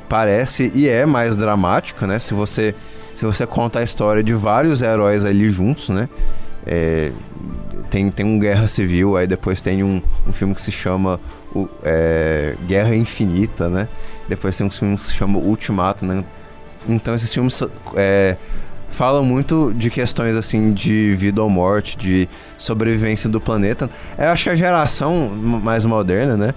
parece 0.08 0.72
e 0.74 0.88
é 0.88 1.06
mais 1.06 1.36
dramática, 1.36 2.08
né? 2.08 2.20
Se 2.20 2.34
você 2.34 2.74
se 3.16 3.26
você 3.26 3.48
conta 3.48 3.80
a 3.80 3.84
história 3.84 4.24
de 4.24 4.34
vários 4.34 4.82
heróis 4.82 5.26
ali 5.26 5.50
juntos, 5.50 5.90
né? 5.90 6.08
É, 6.66 7.12
tem, 7.90 8.10
tem 8.12 8.26
um 8.26 8.40
Guerra 8.40 8.68
Civil, 8.68 9.16
aí 9.16 9.28
depois 9.28 9.62
tem 9.62 9.84
um, 9.84 10.02
um 10.28 10.34
filme 10.34 10.54
que 10.54 10.62
se 10.62 10.72
chama 10.72 11.20
o, 11.54 11.68
é, 11.84 12.56
Guerra 12.68 12.96
Infinita, 12.96 13.70
né? 13.70 13.88
Depois 14.28 14.58
tem 14.58 14.68
um 14.68 14.70
filme 14.70 14.98
que 14.98 15.06
se 15.06 15.14
chama 15.14 15.40
Ultimato, 15.40 16.06
né? 16.06 16.24
Então 16.88 17.16
esses 17.16 17.34
filmes 17.34 17.62
é, 17.96 18.36
falam 18.90 19.24
muito 19.24 19.74
de 19.74 19.90
questões 19.90 20.36
assim 20.36 20.74
de 20.74 21.16
vida 21.16 21.42
ou 21.42 21.50
morte, 21.50 21.98
de 21.98 22.28
sobrevivência 22.58 23.30
do 23.30 23.40
planeta. 23.40 23.90
Eu 24.18 24.30
acho 24.30 24.44
que 24.44 24.50
a 24.50 24.56
geração 24.56 25.28
mais 25.30 25.86
moderna, 25.86 26.36
né? 26.36 26.54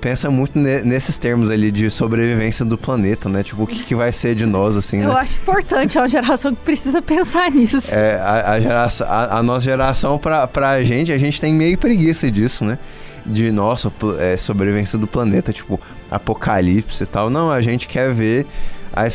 Pensa 0.00 0.30
muito 0.30 0.58
ne 0.58 0.82
nesses 0.82 1.18
termos 1.18 1.50
ali 1.50 1.70
de 1.70 1.90
sobrevivência 1.90 2.64
do 2.64 2.78
planeta, 2.78 3.28
né? 3.28 3.42
Tipo, 3.42 3.64
o 3.64 3.66
que, 3.66 3.84
que 3.84 3.94
vai 3.94 4.12
ser 4.12 4.34
de 4.34 4.46
nós, 4.46 4.76
assim, 4.76 5.02
Eu 5.02 5.10
né? 5.10 5.20
acho 5.20 5.36
importante, 5.36 5.98
é 5.98 6.00
uma 6.00 6.08
geração 6.08 6.54
que 6.54 6.62
precisa 6.62 7.02
pensar 7.02 7.50
nisso. 7.50 7.78
É, 7.90 8.16
a, 8.16 8.52
a, 8.52 8.60
geração, 8.60 9.06
a, 9.06 9.38
a, 9.38 9.42
nossa 9.42 9.60
geração, 9.60 10.18
pra, 10.18 10.46
pra 10.46 10.82
gente, 10.82 11.12
a 11.12 11.18
gente 11.18 11.40
tem 11.40 11.52
meio 11.52 11.76
preguiça 11.76 12.30
disso, 12.30 12.64
né? 12.64 12.78
De, 13.24 13.50
nossa, 13.50 13.92
é, 14.18 14.36
sobrevivência 14.36 14.98
do 14.98 15.06
planeta, 15.06 15.52
tipo, 15.52 15.80
apocalipse 16.10 17.02
e 17.02 17.06
tal. 17.06 17.28
Não, 17.28 17.50
a 17.50 17.60
gente 17.60 17.86
quer 17.86 18.12
ver 18.12 18.46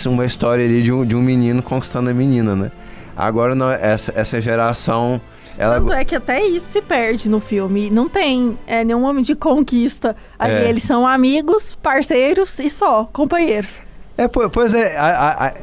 uma 0.06 0.26
história 0.26 0.64
ali 0.64 0.84
de 0.84 0.92
um, 0.92 1.06
de 1.06 1.16
um 1.16 1.22
menino 1.22 1.64
conquistando 1.64 2.10
a 2.10 2.14
menina, 2.14 2.56
né? 2.56 2.72
Agora, 3.16 3.56
não, 3.56 3.70
essa, 3.70 4.14
essa 4.16 4.42
geração 4.42 5.20
ela... 5.58 5.80
Tanto 5.80 5.94
é 5.94 6.06
que 6.06 6.16
até 6.16 6.46
isso 6.46 6.68
se 6.68 6.82
perde 6.82 7.30
no 7.30 7.40
filme. 7.40 7.90
Não 7.90 8.08
tem 8.08 8.58
é, 8.66 8.84
nenhum 8.84 9.04
homem 9.04 9.24
de 9.24 9.36
conquista. 9.36 10.16
Ali 10.38 10.54
é. 10.54 10.70
eles 10.70 10.84
são 10.84 11.06
amigos, 11.06 11.76
parceiros 11.76 12.58
e 12.60 12.70
só, 12.70 13.10
companheiros. 13.12 13.82
É, 14.18 14.28
pois 14.28 14.74
é, 14.74 14.98
a, 14.98 15.48
a, 15.48 15.54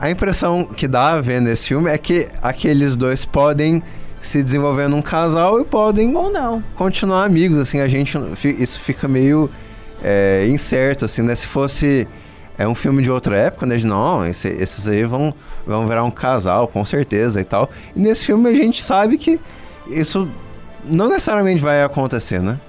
a 0.00 0.10
impressão 0.10 0.64
que 0.64 0.88
dá 0.88 1.20
vendo 1.20 1.48
esse 1.48 1.68
filme 1.68 1.90
é 1.90 1.98
que 1.98 2.28
aqueles 2.42 2.96
dois 2.96 3.24
podem 3.24 3.82
se 4.20 4.42
desenvolver 4.42 4.88
num 4.88 5.00
casal 5.00 5.60
e 5.60 5.64
podem 5.64 6.14
ou 6.14 6.30
não 6.30 6.62
continuar 6.74 7.24
amigos 7.24 7.56
assim 7.56 7.80
a 7.80 7.88
gente 7.88 8.18
isso 8.58 8.78
fica 8.78 9.08
meio 9.08 9.50
é, 10.02 10.46
incerto 10.46 11.06
assim 11.06 11.22
né 11.22 11.34
se 11.34 11.46
fosse 11.46 12.06
é 12.60 12.68
um 12.68 12.74
filme 12.74 13.02
de 13.02 13.10
outra 13.10 13.38
época, 13.38 13.64
né? 13.64 13.78
De, 13.78 13.86
não, 13.86 14.26
esse, 14.26 14.46
esses 14.48 14.86
aí 14.86 15.02
vão, 15.02 15.32
vão 15.66 15.88
virar 15.88 16.04
um 16.04 16.10
casal, 16.10 16.68
com 16.68 16.84
certeza 16.84 17.40
e 17.40 17.44
tal. 17.44 17.70
E 17.96 17.98
nesse 17.98 18.26
filme 18.26 18.50
a 18.50 18.52
gente 18.52 18.82
sabe 18.82 19.16
que 19.16 19.40
isso 19.88 20.28
não 20.84 21.08
necessariamente 21.08 21.62
vai 21.62 21.82
acontecer, 21.82 22.42
né? 22.42 22.60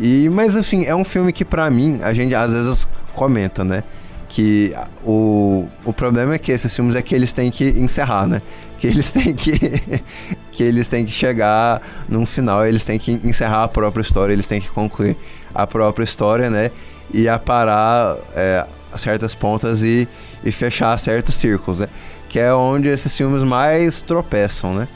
E, 0.00 0.28
mas 0.32 0.56
enfim, 0.56 0.84
é 0.84 0.96
um 0.96 1.04
filme 1.04 1.32
que 1.32 1.44
para 1.44 1.70
mim, 1.70 2.00
a 2.02 2.12
gente 2.12 2.34
às 2.34 2.52
vezes 2.52 2.88
comenta, 3.14 3.62
né? 3.62 3.84
Que 4.28 4.74
o, 5.04 5.68
o 5.84 5.92
problema 5.92 6.34
é 6.34 6.38
que 6.38 6.50
esses 6.50 6.74
filmes 6.74 6.96
é 6.96 7.02
que 7.02 7.14
eles 7.14 7.32
têm 7.32 7.52
que 7.52 7.68
encerrar, 7.68 8.26
né? 8.26 8.42
Que 8.80 8.88
eles 8.88 9.12
têm 9.12 9.32
que, 9.32 10.02
que 10.50 10.62
eles 10.64 10.88
têm 10.88 11.06
que 11.06 11.12
chegar 11.12 11.80
num 12.08 12.26
final, 12.26 12.66
eles 12.66 12.84
têm 12.84 12.98
que 12.98 13.12
encerrar 13.22 13.62
a 13.62 13.68
própria 13.68 14.02
história, 14.02 14.32
eles 14.32 14.48
têm 14.48 14.60
que 14.60 14.70
concluir 14.70 15.16
a 15.54 15.68
própria 15.68 16.02
história, 16.02 16.50
né? 16.50 16.72
E 17.12 17.28
aparar 17.28 18.16
é, 18.34 18.66
certas 18.98 19.34
pontas 19.34 19.82
e, 19.82 20.08
e 20.44 20.52
fechar 20.52 20.98
certos 20.98 21.34
círculos, 21.34 21.80
né? 21.80 21.88
Que 22.28 22.38
é 22.38 22.52
onde 22.52 22.88
esses 22.88 23.16
filmes 23.16 23.42
mais 23.42 24.00
tropeçam, 24.02 24.74
né? 24.74 24.88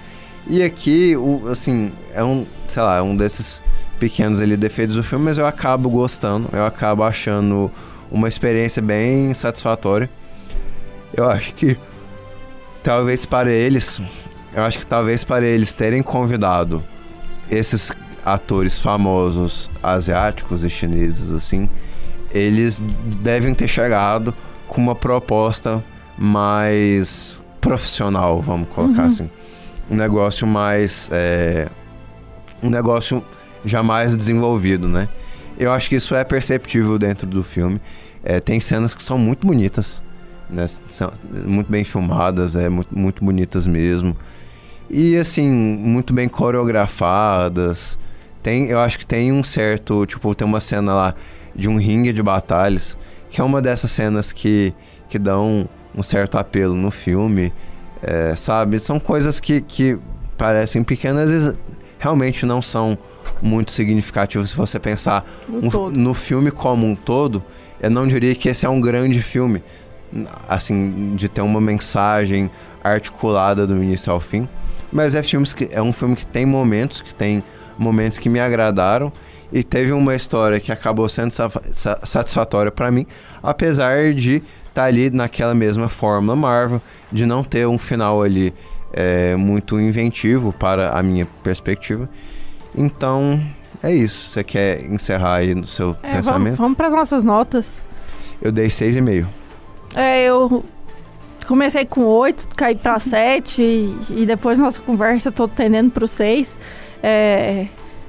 E 0.47 0.63
aqui, 0.63 1.17
o, 1.17 1.49
assim, 1.49 1.93
é 2.15 2.25
um, 2.25 2.47
sei 2.69 2.83
lá, 2.83 3.03
um 3.03 3.17
desses 3.17 3.61
pequenos 3.99 4.41
ali, 4.41 4.57
defeitos 4.57 4.97
do 4.97 5.03
filme, 5.03 5.27
mas 5.27 5.39
eu 5.39 5.47
acabo 5.47 5.91
gostando, 5.91 6.49
eu 6.53 6.65
acabo 6.65 7.03
achando 7.03 7.71
uma 8.11 8.29
experiência 8.29 8.81
bem 8.81 9.35
satisfatória. 9.35 10.09
Eu 11.13 11.29
acho 11.29 11.55
que 11.55 11.77
talvez 12.83 13.27
para 13.27 13.51
eles, 13.51 14.01
eu 14.55 14.65
acho 14.65 14.79
que 14.79 14.87
talvez 14.87 15.25
para 15.25 15.45
eles 15.45 15.75
terem 15.75 16.03
convidado 16.03 16.83
esses 17.51 17.93
atores 18.25 18.79
famosos 18.79 19.71
asiáticos 19.83 20.65
e 20.65 20.71
chineses 20.71 21.31
assim, 21.31 21.69
eles 22.33 22.81
devem 23.23 23.55
ter 23.55 23.69
chegado 23.69 24.35
com 24.67 24.81
uma 24.81 24.95
proposta 24.95 25.83
mais 26.17 27.43
profissional, 27.61 28.41
vamos 28.41 28.69
colocar 28.69 29.03
uhum. 29.03 29.09
assim. 29.09 29.31
Um 29.91 29.97
negócio 29.97 30.47
mais. 30.47 31.09
É, 31.13 31.69
um 32.63 32.69
negócio 32.69 33.25
já 33.65 33.83
mais 33.83 34.17
desenvolvido, 34.17 34.89
né? 34.89 35.09
Eu 35.59 35.73
acho 35.73 35.89
que 35.89 35.97
isso 35.97 36.15
é 36.15 36.23
perceptível 36.25 36.99
dentro 36.99 37.27
do 37.27 37.43
filme. 37.43 37.81
É, 38.23 38.41
tem 38.41 38.61
cenas 38.61 38.95
que 38.95 39.03
são 39.03 39.19
muito 39.19 39.47
bonitas, 39.47 40.03
né? 40.49 40.67
São 40.89 41.13
muito 41.47 41.71
bem 41.71 41.85
filmadas, 41.85 42.57
é 42.57 42.69
muito, 42.69 42.97
muito 42.97 43.25
bonitas 43.25 43.67
mesmo. 43.67 44.17
E 44.91 45.17
assim, 45.17 45.49
muito 45.49 46.13
bem 46.13 46.29
coreografadas. 46.29 47.99
Tem, 48.43 48.67
eu 48.67 48.81
acho 48.81 48.99
que 48.99 49.07
tem 49.07 49.33
um 49.33 49.43
certo, 49.43 50.07
tipo, 50.07 50.35
tem 50.35 50.47
uma 50.47 50.61
cena 50.61 50.95
lá 50.95 51.15
de 51.59 51.69
um 51.69 51.77
ringue 51.77 52.13
de 52.13 52.23
batalhas, 52.23 52.97
que 53.29 53.41
é 53.41 53.45
uma 53.45 53.61
dessas 53.61 53.91
cenas 53.91 54.33
que, 54.33 54.73
que 55.09 55.19
dão 55.19 55.69
um 55.95 56.03
certo 56.05 56.39
apelo 56.39 56.75
no 56.75 56.93
filme, 56.93 57.53
é, 58.01 58.37
sabe? 58.37 58.79
São 58.79 59.01
coisas 59.01 59.41
que, 59.41 59.61
que 59.61 59.99
parecem 60.37 60.85
pequenas 60.85 61.31
e 61.31 61.59
realmente 61.99 62.47
não 62.47 62.63
são 62.63 62.97
muito 63.43 63.73
significativas 63.73 64.51
se 64.51 64.57
você 64.57 64.79
pensar 64.79 65.29
no, 65.49 65.87
um, 65.87 65.91
no 65.91 66.15
filme 66.15 66.53
como 66.53 66.87
um 66.87 66.95
todo. 66.95 67.43
Eu 67.81 67.91
não 67.91 68.07
diria 68.07 68.35
que 68.37 68.49
esse 68.49 68.65
é 68.65 68.69
um 68.69 68.81
grande 68.81 69.21
filme, 69.21 69.63
assim, 70.49 71.17
de 71.17 71.29
ter 71.29 71.41
uma 71.41 71.61
mensagem 71.61 72.49
articulada 72.85 73.67
do 73.67 73.83
início 73.83 74.13
ao 74.13 74.21
fim. 74.21 74.49
Mas 74.93 75.17
é, 75.17 75.23
filmes 75.25 75.53
que, 75.53 75.69
é 75.73 75.83
um 75.83 75.93
filme 75.93 76.15
que 76.15 76.27
tem 76.27 76.47
momentos, 76.47 77.03
que 77.03 77.15
tem 77.15 77.43
momentos 77.77 78.17
que 78.19 78.29
me 78.29 78.39
agradaram 78.39 79.13
e 79.53 79.63
teve 79.63 79.93
uma 79.93 80.15
história 80.15 80.61
que 80.61 80.71
acabou 80.71 81.09
sendo 81.09 81.33
satisfatória 82.05 82.71
para 82.71 82.91
mim, 82.91 83.07
apesar 83.43 84.13
de 84.13 84.37
estar 84.37 84.73
tá 84.75 84.85
ali 84.85 85.11
naquela 85.11 85.55
mesma 85.55 85.89
fórmula 85.89 86.37
Marvel, 86.37 86.81
de 87.11 87.25
não 87.25 87.43
ter 87.43 87.67
um 87.67 87.79
final 87.79 88.23
ali 88.23 88.53
é, 88.93 89.37
muito 89.37 89.81
inventivo 89.81 90.53
para 90.53 90.91
a 90.91 91.03
minha 91.03 91.27
perspectiva. 91.43 92.09
Então, 92.75 93.41
é 93.83 93.93
isso. 93.93 94.29
Você 94.29 94.45
quer 94.45 94.85
encerrar 94.85 95.37
aí 95.37 95.55
no 95.55 95.67
seu 95.67 95.97
é, 96.03 96.17
pensamento? 96.17 96.57
Vamos, 96.57 96.59
vamos 96.59 96.77
para 96.77 96.89
as 96.89 96.95
nossas 96.95 97.25
notas. 97.25 97.81
Eu 98.41 98.53
dei 98.53 98.69
6,5. 98.69 99.27
É, 99.95 100.25
eu 100.25 100.65
comecei 101.47 101.85
com 101.87 102.05
8, 102.05 102.49
caí 102.55 102.77
para 102.77 102.99
7 102.99 103.63
e, 103.63 103.97
e, 104.11 104.27
depois 104.27 104.59
nossa 104.59 104.81
conversa 104.81 105.33
tô 105.33 105.49
tendendo 105.49 105.91
para 105.91 106.05
o 106.05 106.09
6. 106.09 106.59
É, 107.03 107.67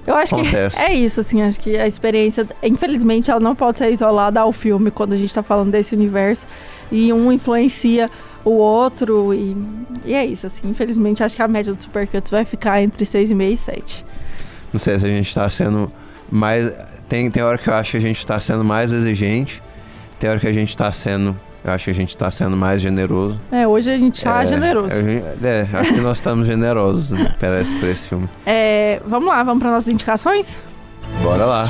eu 0.10 0.15
acho 0.15 0.34
Acontece. 0.34 0.78
que 0.78 0.82
é 0.89 0.93
isso, 0.95 1.19
assim, 1.19 1.41
acho 1.43 1.60
que 1.60 1.78
a 1.78 1.88
experiência, 1.88 2.48
infelizmente, 2.63 3.30
ela 3.30 3.39
não 3.39 3.56
pode 3.56 3.78
ser 3.78 3.91
isolada 3.91 4.41
ao 4.41 4.52
filme 4.52 4.89
quando 4.89 5.13
a 5.13 5.15
gente 5.15 5.32
tá 5.32 5.43
falando 5.43 5.69
desse 5.69 5.93
universo 5.93 6.48
e 6.91 7.13
um 7.13 7.32
influencia 7.32 8.10
o 8.43 8.52
outro 8.52 9.32
e, 9.36 9.56
e 10.04 10.13
é 10.15 10.26
isso, 10.26 10.48
assim, 10.48 10.67
infelizmente 10.67 11.22
acho 11.22 11.36
que 11.36 11.41
a 11.43 11.48
média 11.48 11.74
do 11.74 11.84
Supercuts 11.84 12.32
vai 12.32 12.43
ficar 12.43 12.82
entre 12.82 13.06
6,5 13.06 13.52
e 13.52 13.58
7. 13.58 14.06
Não 14.74 14.80
sei 14.80 14.98
se 14.98 15.06
a 15.06 15.10
gente 15.10 15.36
tá 15.36 15.48
sendo 15.48 15.91
mais... 16.32 16.72
Tem, 17.08 17.30
tem 17.30 17.43
hora 17.43 17.58
que 17.60 17.69
eu 17.69 17.74
acho 17.76 17.91
que 17.91 17.98
a 17.98 18.02
gente 18.02 18.26
tá 18.26 18.39
sendo 18.39 18.63
mais 18.63 18.91
exigente, 18.91 19.62
tem 20.19 20.28
hora 20.28 20.39
que 20.39 20.48
a 20.48 20.54
gente 20.54 20.76
tá 20.76 20.91
sendo 20.91 21.39
eu 21.63 21.74
acho 21.74 21.86
que 21.86 21.91
a 21.91 21.93
gente 21.93 22.10
está 22.10 22.32
sendo 22.32 22.56
mais 22.56 22.82
generoso. 22.82 23.39
É, 23.52 23.67
hoje 23.67 23.91
a 23.91 23.98
gente 23.98 24.15
está 24.15 24.43
é, 24.43 24.48
generoso. 24.48 24.95
É, 24.95 25.67
acho 25.74 25.93
que 25.93 26.00
nós 26.00 26.17
estamos 26.17 26.48
generosos 26.48 27.12
né, 27.12 27.36
para 27.38 27.62
esse, 27.62 27.76
esse 27.86 28.10
filme. 28.10 28.30
É, 28.45 29.02
vamos 29.06 29.28
lá, 29.28 29.43
vamos 29.43 29.62
para 29.62 29.72
nossas 29.72 29.91
indicações? 29.93 30.62
Bora 31.22 31.45
lá. 31.45 31.65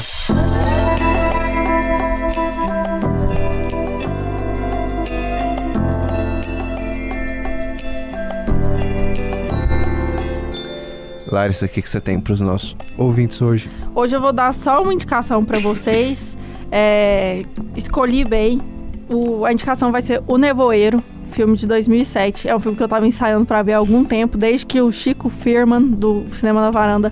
Larissa, 11.31 11.65
o 11.65 11.67
aqui 11.67 11.81
que 11.81 11.89
você 11.89 12.01
tem 12.01 12.19
para 12.19 12.33
os 12.33 12.41
nossos 12.41 12.75
ouvintes 12.97 13.41
hoje? 13.41 13.69
Hoje 13.95 14.15
eu 14.15 14.21
vou 14.21 14.33
dar 14.33 14.53
só 14.53 14.81
uma 14.83 14.93
indicação 14.93 15.43
para 15.43 15.57
vocês. 15.59 16.37
é, 16.71 17.41
escolhi 17.75 18.23
bem 18.23 18.78
o, 19.09 19.43
a 19.43 19.51
indicação 19.51 19.91
vai 19.91 20.01
ser 20.01 20.21
O 20.27 20.37
Nevoeiro, 20.37 21.03
filme 21.31 21.57
de 21.57 21.65
2007. 21.67 22.47
É 22.47 22.55
um 22.55 22.59
filme 22.59 22.77
que 22.77 22.83
eu 22.83 22.85
estava 22.85 23.07
ensaiando 23.07 23.45
para 23.45 23.61
ver 23.63 23.73
há 23.73 23.77
algum 23.77 24.05
tempo, 24.05 24.37
desde 24.37 24.65
que 24.65 24.81
o 24.81 24.91
Chico 24.91 25.29
Firman, 25.29 25.81
do 25.81 26.25
Cinema 26.31 26.61
na 26.61 26.71
Varanda, 26.71 27.11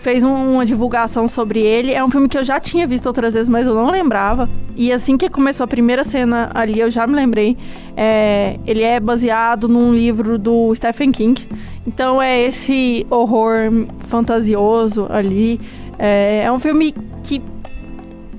fez 0.00 0.24
um, 0.24 0.54
uma 0.54 0.64
divulgação 0.64 1.28
sobre 1.28 1.60
ele. 1.60 1.92
É 1.92 2.02
um 2.02 2.10
filme 2.10 2.28
que 2.28 2.38
eu 2.38 2.44
já 2.44 2.58
tinha 2.58 2.86
visto 2.86 3.06
outras 3.06 3.34
vezes, 3.34 3.48
mas 3.48 3.66
eu 3.66 3.74
não 3.74 3.90
lembrava. 3.90 4.48
E 4.74 4.90
assim 4.92 5.16
que 5.16 5.28
começou 5.28 5.64
a 5.64 5.66
primeira 5.66 6.04
cena 6.04 6.50
ali, 6.54 6.80
eu 6.80 6.90
já 6.90 7.06
me 7.06 7.14
lembrei. 7.14 7.56
É, 7.96 8.58
ele 8.66 8.82
é 8.82 8.98
baseado 8.98 9.68
num 9.68 9.92
livro 9.92 10.38
do 10.38 10.74
Stephen 10.74 11.12
King. 11.12 11.46
Então 11.86 12.20
é 12.20 12.40
esse 12.40 13.06
horror 13.10 13.86
fantasioso 14.06 15.06
ali. 15.10 15.60
É, 15.98 16.44
é 16.44 16.52
um 16.52 16.58
filme 16.58 16.94
que 17.22 17.42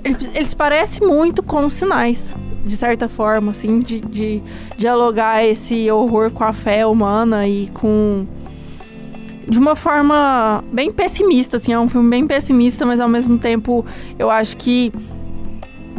ele, 0.04 0.18
ele 0.34 0.46
se 0.46 0.56
parece 0.56 1.00
muito 1.04 1.44
com 1.44 1.70
Sinais, 1.70 2.34
de 2.66 2.78
certa 2.78 3.10
forma, 3.10 3.52
assim, 3.52 3.80
de, 3.80 4.00
de 4.00 4.42
dialogar 4.78 5.44
esse 5.44 5.90
horror 5.92 6.32
com 6.32 6.44
a 6.44 6.54
fé 6.54 6.86
humana 6.86 7.48
e 7.48 7.68
com 7.74 8.26
de 9.48 9.60
uma 9.60 9.76
forma 9.76 10.64
bem 10.72 10.92
pessimista, 10.92 11.58
assim, 11.58 11.74
é 11.74 11.80
um 11.80 11.88
filme 11.88 12.10
bem 12.10 12.26
pessimista, 12.26 12.86
mas 12.86 13.00
ao 13.00 13.10
mesmo 13.10 13.38
tempo 13.38 13.86
eu 14.18 14.30
acho 14.30 14.56
que 14.56 14.94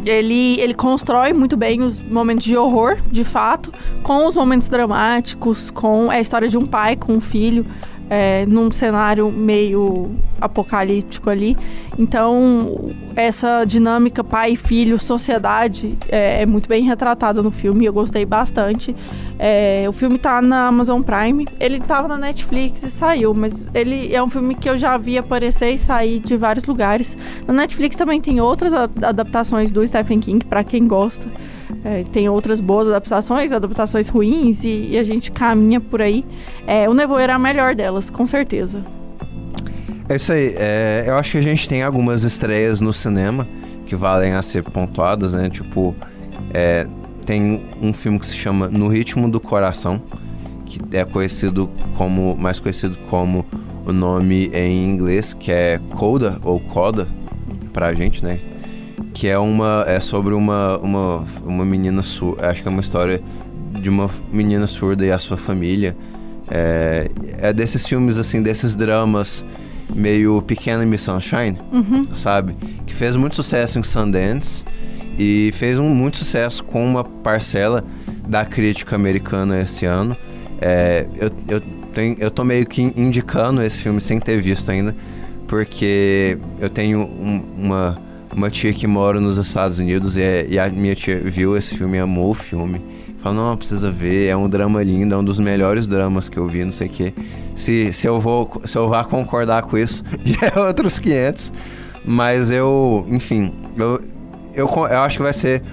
ele, 0.05 0.59
ele 0.59 0.73
constrói 0.73 1.33
muito 1.33 1.55
bem 1.55 1.81
os 1.81 2.01
momentos 2.01 2.45
de 2.45 2.57
horror, 2.57 2.97
de 3.11 3.23
fato, 3.23 3.71
com 4.01 4.25
os 4.25 4.35
momentos 4.35 4.69
dramáticos, 4.69 5.69
com 5.69 6.09
a 6.09 6.19
história 6.19 6.47
de 6.47 6.57
um 6.57 6.65
pai 6.65 6.95
com 6.95 7.13
um 7.13 7.21
filho 7.21 7.65
é, 8.13 8.45
num 8.45 8.71
cenário 8.71 9.31
meio 9.31 10.11
apocalíptico 10.39 11.31
ali. 11.31 11.57
Então, 11.97 12.91
essa 13.15 13.65
dinâmica 13.65 14.23
pai, 14.23 14.55
filho, 14.55 14.99
sociedade 14.99 15.97
é, 16.07 16.43
é 16.43 16.45
muito 16.45 16.69
bem 16.69 16.83
retratada 16.83 17.41
no 17.41 17.49
filme. 17.49 17.85
Eu 17.85 17.93
gostei 17.93 18.23
bastante. 18.23 18.95
É, 19.39 19.85
o 19.89 19.91
filme 19.91 20.19
tá 20.19 20.43
na 20.43 20.67
Amazon 20.67 21.01
Prime. 21.01 21.47
Ele 21.59 21.79
tava 21.79 22.07
na 22.07 22.17
Netflix 22.17 22.83
e 22.83 22.91
saiu, 22.91 23.33
mas 23.33 23.67
ele 23.73 24.13
é 24.13 24.21
um 24.21 24.29
filme 24.29 24.53
que 24.53 24.69
eu 24.69 24.77
já 24.77 24.95
vi 24.95 25.17
aparecer 25.17 25.71
e 25.71 25.79
sair 25.79 26.19
de 26.19 26.37
vários 26.37 26.65
lugares. 26.65 27.17
Na 27.47 27.53
Netflix 27.53 27.95
também 27.95 28.21
tem 28.21 28.39
outras 28.39 28.73
adaptações 28.73 29.71
do 29.71 29.85
Stephen 29.87 30.19
King, 30.19 30.45
para 30.45 30.63
quem 30.63 30.87
gosta. 30.87 31.27
É, 31.83 32.03
tem 32.11 32.29
outras 32.29 32.59
boas 32.61 32.87
adaptações, 32.87 33.51
adaptações 33.51 34.07
ruins, 34.07 34.63
e, 34.63 34.91
e 34.91 34.97
a 34.97 35.03
gente 35.03 35.31
caminha 35.31 35.81
por 35.81 36.01
aí. 36.01 36.23
É, 36.65 36.87
o 36.87 36.93
Nevoeiro 36.93 37.31
é 37.31 37.35
a 37.35 37.39
melhor 37.39 37.75
delas, 37.75 38.09
com 38.09 38.25
certeza. 38.25 38.83
É 40.07 40.15
isso 40.15 40.31
aí. 40.31 40.53
É, 40.57 41.05
eu 41.07 41.15
acho 41.15 41.31
que 41.31 41.37
a 41.37 41.41
gente 41.41 41.67
tem 41.67 41.83
algumas 41.83 42.23
estreias 42.23 42.79
no 42.79 42.93
cinema 42.93 43.47
que 43.85 43.95
valem 43.95 44.33
a 44.33 44.41
ser 44.41 44.63
pontuadas, 44.63 45.33
né? 45.33 45.49
Tipo, 45.49 45.93
é, 46.53 46.87
tem 47.25 47.61
um 47.81 47.91
filme 47.93 48.19
que 48.19 48.27
se 48.27 48.35
chama 48.35 48.67
No 48.69 48.87
Ritmo 48.87 49.29
do 49.29 49.39
Coração, 49.39 50.01
que 50.65 50.79
é 50.91 51.03
conhecido 51.03 51.69
como, 51.97 52.35
mais 52.37 52.59
conhecido 52.59 52.97
como 53.09 53.45
o 53.85 53.91
nome 53.91 54.49
em 54.53 54.85
inglês, 54.85 55.33
que 55.33 55.51
é 55.51 55.79
Coda 55.91 56.39
ou 56.43 56.59
Coda 56.59 57.07
pra 57.73 57.93
gente, 57.93 58.23
né? 58.23 58.39
Que 59.13 59.27
é 59.27 59.37
uma 59.37 59.85
é 59.87 59.99
sobre 59.99 60.33
uma 60.33 60.77
uma, 60.79 61.25
uma 61.45 61.65
menina 61.65 62.01
surda, 62.01 62.49
acho 62.49 62.61
que 62.61 62.67
é 62.67 62.71
uma 62.71 62.81
história 62.81 63.21
de 63.79 63.89
uma 63.89 64.09
menina 64.31 64.67
surda 64.67 65.05
e 65.05 65.11
a 65.11 65.19
sua 65.19 65.37
família. 65.37 65.95
É, 66.49 67.09
é 67.39 67.53
desses 67.53 67.87
filmes 67.87 68.17
assim, 68.17 68.43
desses 68.43 68.75
dramas 68.75 69.45
meio 69.93 70.41
Pequena 70.41 70.85
Miss 70.85 71.01
Sunshine, 71.01 71.57
uhum. 71.71 72.15
sabe? 72.15 72.55
Que 72.85 72.93
fez 72.93 73.15
muito 73.15 73.35
sucesso 73.35 73.79
em 73.79 73.83
Sundance 73.83 74.65
e 75.17 75.51
fez 75.53 75.79
um 75.79 75.89
muito 75.89 76.17
sucesso 76.17 76.63
com 76.63 76.83
uma 76.83 77.03
parcela 77.03 77.83
da 78.27 78.45
crítica 78.45 78.95
americana 78.95 79.61
esse 79.61 79.85
ano. 79.85 80.17
É, 80.61 81.05
eu, 81.15 81.29
eu, 81.49 81.61
tenho, 81.93 82.15
eu 82.19 82.31
tô 82.31 82.43
meio 82.43 82.65
que 82.65 82.81
indicando 82.81 83.61
esse 83.61 83.79
filme 83.79 84.01
sem 84.01 84.19
ter 84.19 84.41
visto 84.41 84.69
ainda, 84.71 84.95
porque 85.47 86.37
eu 86.59 86.69
tenho 86.69 86.99
um, 86.99 87.43
uma 87.57 88.01
uma 88.35 88.49
tia 88.49 88.73
que 88.73 88.87
mora 88.87 89.19
nos 89.19 89.37
Estados 89.37 89.77
Unidos 89.77 90.17
e, 90.17 90.47
e, 90.49 90.59
a 90.59 90.69
minha 90.69 90.95
tia 90.95 91.21
viu 91.23 91.55
esse 91.55 91.77
filme 91.77 91.99
amou 91.99 92.31
o 92.31 92.33
filme. 92.33 92.81
Falou, 93.21 93.49
não, 93.49 93.57
precisa 93.57 93.89
ver, 93.89 94.27
é 94.27 94.35
um 94.35 94.49
drama 94.49 94.83
lindo, 94.83 95.15
é 95.15 95.17
um 95.17 95.23
dos 95.23 95.39
melhores 95.39 95.87
dramas 95.87 96.27
que 96.27 96.37
eu 96.37 96.47
vi, 96.47 96.65
não 96.65 96.73
sei 96.73 96.87
o 96.87 96.89
quê. 96.89 97.13
Se, 97.55 97.93
se, 97.93 98.05
eu 98.05 98.19
vou, 98.19 98.61
se 98.65 98.77
eu 98.77 98.89
vá 98.89 99.03
concordar 99.03 99.63
com 99.63 99.77
isso, 99.77 100.03
já 100.25 100.51
é 100.53 100.59
outros 100.59 100.99
500. 100.99 101.53
Mas 102.05 102.51
eu, 102.51 103.05
enfim, 103.07 103.53
eu, 103.77 104.01
eu, 104.53 104.67
eu 104.67 104.99
acho 105.01 105.17
que 105.17 105.23
vai 105.23 105.33
ser 105.33 105.63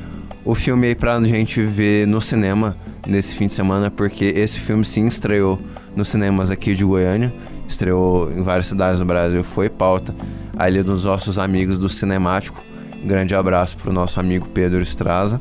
o 0.44 0.54
filme 0.54 0.86
aí 0.86 0.94
pra 0.94 1.20
gente 1.22 1.60
ver 1.62 2.06
no 2.06 2.20
cinema 2.20 2.76
nesse 3.06 3.34
fim 3.34 3.48
de 3.48 3.54
semana, 3.54 3.90
porque 3.90 4.26
esse 4.26 4.60
filme 4.60 4.84
sim 4.84 5.06
estreou 5.06 5.58
nos 5.96 6.08
cinemas 6.08 6.52
aqui 6.52 6.74
de 6.74 6.84
Goiânia, 6.84 7.32
estreou 7.66 8.30
em 8.30 8.42
várias 8.42 8.68
cidades 8.68 9.00
do 9.00 9.04
Brasil, 9.04 9.42
foi 9.42 9.68
pauta 9.68 10.14
ali 10.60 10.82
dos 10.82 11.04
nossos 11.04 11.38
amigos 11.38 11.78
do 11.78 11.88
Cinemático. 11.88 12.62
Um 13.02 13.06
grande 13.06 13.34
abraço 13.34 13.78
pro 13.78 13.92
nosso 13.92 14.20
amigo 14.20 14.46
Pedro 14.52 14.82
Estraza. 14.82 15.40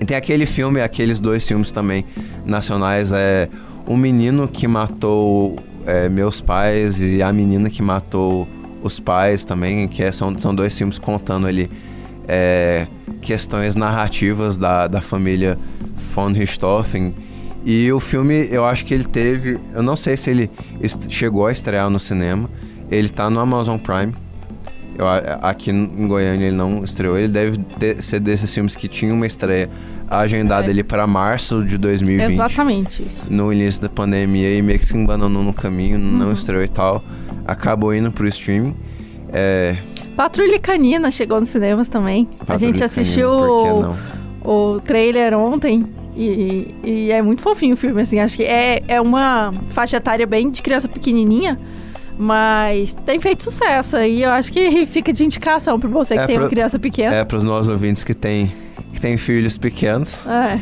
E 0.00 0.04
tem 0.04 0.16
aquele 0.16 0.46
filme, 0.46 0.80
aqueles 0.80 1.20
dois 1.20 1.46
filmes 1.46 1.70
também 1.70 2.04
nacionais, 2.44 3.12
é 3.12 3.50
O 3.86 3.94
Menino 3.94 4.48
que 4.48 4.66
Matou 4.66 5.56
é, 5.86 6.08
Meus 6.08 6.40
Pais 6.40 7.00
e 7.02 7.22
A 7.22 7.30
Menina 7.32 7.68
que 7.68 7.82
Matou 7.82 8.48
os 8.82 8.98
Pais 8.98 9.44
também, 9.44 9.86
que 9.86 10.02
é, 10.02 10.10
são, 10.10 10.36
são 10.38 10.54
dois 10.54 10.76
filmes 10.76 10.98
contando 10.98 11.46
ali 11.46 11.70
é, 12.26 12.86
questões 13.20 13.76
narrativas 13.76 14.56
da, 14.56 14.88
da 14.88 15.02
família 15.02 15.58
von 16.14 16.32
Richthofen. 16.32 17.14
E 17.62 17.92
o 17.92 18.00
filme, 18.00 18.48
eu 18.50 18.64
acho 18.64 18.86
que 18.86 18.94
ele 18.94 19.04
teve. 19.04 19.60
Eu 19.74 19.82
não 19.82 19.96
sei 19.96 20.16
se 20.16 20.30
ele 20.30 20.50
chegou 21.08 21.46
a 21.46 21.52
estrear 21.52 21.88
no 21.90 22.00
cinema, 22.00 22.50
ele 22.92 23.08
tá 23.08 23.30
no 23.30 23.40
Amazon 23.40 23.78
Prime. 23.78 24.14
Eu, 24.96 25.06
aqui 25.40 25.70
em 25.70 26.06
Goiânia 26.06 26.46
ele 26.46 26.56
não 26.56 26.84
estreou. 26.84 27.16
Ele 27.16 27.28
deve 27.28 27.58
ter, 27.78 28.02
ser 28.02 28.20
desses 28.20 28.52
filmes 28.52 28.76
que 28.76 28.86
tinha 28.86 29.12
uma 29.12 29.26
estreia 29.26 29.70
agendada 30.08 30.66
é. 30.66 30.70
ele 30.70 30.84
para 30.84 31.06
março 31.06 31.64
de 31.64 31.78
2020. 31.78 32.32
Exatamente 32.34 33.02
isso. 33.02 33.24
No 33.30 33.50
início 33.50 33.80
da 33.80 33.88
pandemia 33.88 34.54
e 34.54 34.60
meio 34.60 34.78
que 34.78 34.84
se 34.84 34.96
embananou 34.96 35.42
no 35.42 35.54
caminho, 35.54 35.98
uhum. 35.98 36.18
não 36.18 36.32
estreou 36.32 36.62
e 36.62 36.68
tal. 36.68 37.02
Acabou 37.46 37.94
indo 37.94 38.12
pro 38.12 38.28
streaming. 38.28 38.76
É... 39.32 39.78
Patrulha 40.14 40.58
Canina 40.58 41.10
chegou 41.10 41.40
nos 41.40 41.48
cinemas 41.48 41.88
também. 41.88 42.26
Patrulha 42.26 42.54
a 42.54 42.58
gente 42.58 42.84
assistiu 42.84 43.30
o, 43.30 43.96
o 44.44 44.80
trailer 44.80 45.34
ontem. 45.34 45.86
E, 46.14 46.74
e, 46.84 47.10
é 47.10 47.22
muito 47.22 47.40
fofinho 47.40 47.72
o 47.72 47.76
filme, 47.76 48.02
assim. 48.02 48.20
Acho 48.20 48.36
que 48.36 48.44
é, 48.44 48.82
é 48.86 49.00
uma 49.00 49.54
faixa 49.70 49.96
etária 49.96 50.26
bem 50.26 50.50
de 50.50 50.62
criança 50.62 50.86
pequenininha. 50.86 51.58
Mas 52.18 52.94
tem 53.06 53.18
feito 53.18 53.42
sucesso 53.42 53.96
e 53.98 54.22
eu 54.22 54.30
acho 54.30 54.52
que 54.52 54.86
fica 54.86 55.12
de 55.12 55.24
indicação 55.24 55.78
para 55.80 55.88
você 55.88 56.14
que 56.14 56.20
é 56.20 56.26
tem 56.26 56.38
uma 56.38 56.48
criança 56.48 56.78
pequena. 56.78 57.14
É, 57.14 57.24
para 57.24 57.36
os 57.36 57.44
nossos 57.44 57.68
ouvintes 57.68 58.04
que 58.04 58.14
têm 58.14 58.52
que 58.92 59.00
tem 59.00 59.16
filhos 59.16 59.56
pequenos. 59.56 60.24
É. 60.26 60.60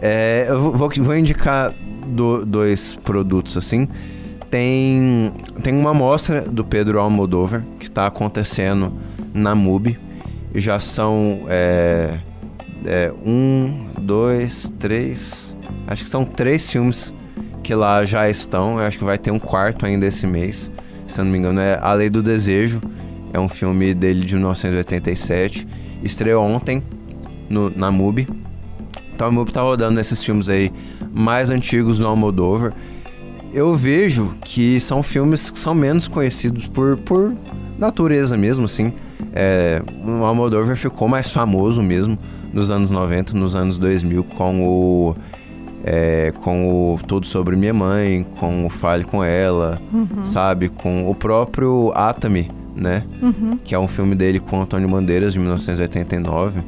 é 0.00 0.46
eu 0.48 0.72
vou, 0.72 0.90
vou 0.90 1.16
indicar 1.16 1.74
do, 2.06 2.44
dois 2.44 2.94
produtos 2.94 3.56
assim. 3.56 3.88
Tem, 4.50 5.32
tem 5.62 5.74
uma 5.74 5.92
mostra 5.92 6.42
do 6.42 6.64
Pedro 6.64 7.00
Almodovar 7.00 7.64
que 7.78 7.86
está 7.86 8.06
acontecendo 8.06 8.92
na 9.32 9.54
MUBI. 9.54 9.98
Já 10.54 10.78
são 10.78 11.40
é, 11.48 12.20
é, 12.84 13.12
um, 13.26 13.88
dois, 14.00 14.72
três. 14.78 15.56
Acho 15.88 16.04
que 16.04 16.10
são 16.10 16.24
três 16.24 16.70
filmes 16.70 17.12
que 17.64 17.74
lá 17.74 18.04
já 18.04 18.30
estão. 18.30 18.78
Eu 18.78 18.86
acho 18.86 18.96
que 18.96 19.04
vai 19.04 19.18
ter 19.18 19.32
um 19.32 19.40
quarto 19.40 19.84
ainda 19.84 20.06
esse 20.06 20.24
mês 20.24 20.70
se 21.14 21.20
eu 21.20 21.24
não 21.24 21.30
me 21.30 21.38
engano, 21.38 21.60
é 21.60 21.78
A 21.80 21.92
Lei 21.92 22.10
do 22.10 22.20
Desejo. 22.20 22.80
É 23.32 23.38
um 23.38 23.48
filme 23.48 23.94
dele 23.94 24.24
de 24.24 24.34
1987. 24.34 25.64
Estreou 26.02 26.44
ontem 26.44 26.82
no, 27.48 27.70
na 27.70 27.88
MUBI. 27.88 28.26
Então 29.14 29.28
a 29.28 29.30
MUBI 29.30 29.52
tá 29.52 29.62
rodando 29.62 30.00
esses 30.00 30.20
filmes 30.24 30.48
aí 30.48 30.72
mais 31.12 31.50
antigos 31.50 31.98
do 31.98 32.06
Almodóvar. 32.08 32.72
Eu 33.52 33.76
vejo 33.76 34.34
que 34.44 34.80
são 34.80 35.04
filmes 35.04 35.50
que 35.50 35.60
são 35.60 35.72
menos 35.72 36.08
conhecidos 36.08 36.66
por, 36.66 36.96
por 36.96 37.32
natureza 37.78 38.36
mesmo, 38.36 38.64
assim. 38.64 38.92
É, 39.32 39.80
o 40.04 40.24
Almodóvar 40.24 40.74
ficou 40.76 41.06
mais 41.06 41.30
famoso 41.30 41.80
mesmo 41.80 42.18
nos 42.52 42.72
anos 42.72 42.90
90, 42.90 43.34
nos 43.34 43.54
anos 43.54 43.78
2000 43.78 44.24
com 44.24 44.66
o 44.66 45.14
é, 45.84 46.32
com 46.42 46.94
o 46.94 46.98
Tudo 47.06 47.26
Sobre 47.26 47.54
Minha 47.54 47.74
Mãe, 47.74 48.26
com 48.40 48.64
o 48.64 48.70
Fale 48.70 49.04
Com 49.04 49.22
Ela, 49.22 49.78
uhum. 49.92 50.24
sabe? 50.24 50.70
Com 50.70 51.10
o 51.10 51.14
próprio 51.14 51.92
Atami, 51.94 52.50
né? 52.74 53.04
Uhum. 53.20 53.58
Que 53.62 53.74
é 53.74 53.78
um 53.78 53.86
filme 53.86 54.14
dele 54.14 54.40
com 54.40 54.62
Antônio 54.62 54.88
Bandeiras, 54.88 55.34
de 55.34 55.38
1989. 55.38 56.62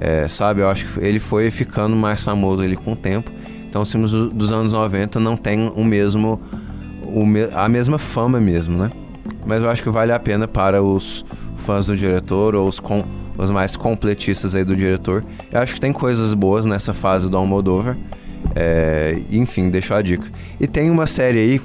É, 0.00 0.28
sabe? 0.28 0.60
Eu 0.60 0.68
acho 0.68 0.86
que 0.86 1.04
ele 1.04 1.18
foi 1.18 1.50
ficando 1.50 1.96
mais 1.96 2.22
famoso 2.24 2.62
ele 2.62 2.76
com 2.76 2.92
o 2.92 2.96
tempo. 2.96 3.30
Então 3.68 3.82
os 3.82 3.90
filmes 3.90 4.12
dos 4.12 4.52
anos 4.52 4.72
90 4.72 5.18
não 5.18 5.36
tem 5.36 5.72
o 5.74 5.84
mesmo 5.84 6.40
o, 7.02 7.24
a 7.54 7.68
mesma 7.68 7.98
fama 7.98 8.40
mesmo, 8.40 8.76
né? 8.78 8.90
Mas 9.44 9.62
eu 9.62 9.70
acho 9.70 9.82
que 9.82 9.90
vale 9.90 10.12
a 10.12 10.20
pena 10.20 10.46
para 10.46 10.82
os 10.82 11.24
fãs 11.56 11.86
do 11.86 11.96
diretor 11.96 12.54
ou 12.54 12.68
os, 12.68 12.78
com, 12.78 13.04
os 13.36 13.50
mais 13.50 13.76
completistas 13.76 14.54
aí 14.54 14.64
do 14.64 14.74
diretor. 14.74 15.24
Eu 15.50 15.60
acho 15.60 15.74
que 15.74 15.80
tem 15.80 15.92
coisas 15.92 16.32
boas 16.34 16.64
nessa 16.64 16.94
fase 16.94 17.28
do 17.28 17.36
Almodóvar. 17.36 17.96
É, 18.54 19.18
enfim, 19.30 19.70
deixo 19.70 19.94
a 19.94 20.02
dica. 20.02 20.30
E 20.60 20.66
tem 20.66 20.90
uma 20.90 21.06
série 21.06 21.38
aí 21.38 21.60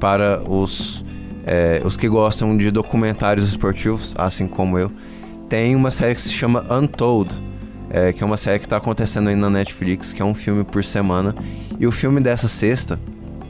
para 0.00 0.42
os, 0.48 1.04
é, 1.46 1.80
os 1.84 1.96
que 1.96 2.08
gostam 2.08 2.56
de 2.56 2.70
documentários 2.70 3.46
esportivos, 3.48 4.14
assim 4.18 4.46
como 4.46 4.78
eu. 4.78 4.90
Tem 5.48 5.76
uma 5.76 5.90
série 5.90 6.14
que 6.14 6.20
se 6.20 6.32
chama 6.32 6.64
Untold, 6.70 7.36
é, 7.90 8.12
que 8.12 8.22
é 8.22 8.26
uma 8.26 8.36
série 8.36 8.58
que 8.58 8.66
está 8.66 8.78
acontecendo 8.78 9.28
aí 9.28 9.36
na 9.36 9.50
Netflix, 9.50 10.12
que 10.12 10.22
é 10.22 10.24
um 10.24 10.34
filme 10.34 10.64
por 10.64 10.82
semana. 10.82 11.34
E 11.78 11.86
o 11.86 11.92
filme 11.92 12.20
dessa 12.20 12.48
sexta 12.48 12.98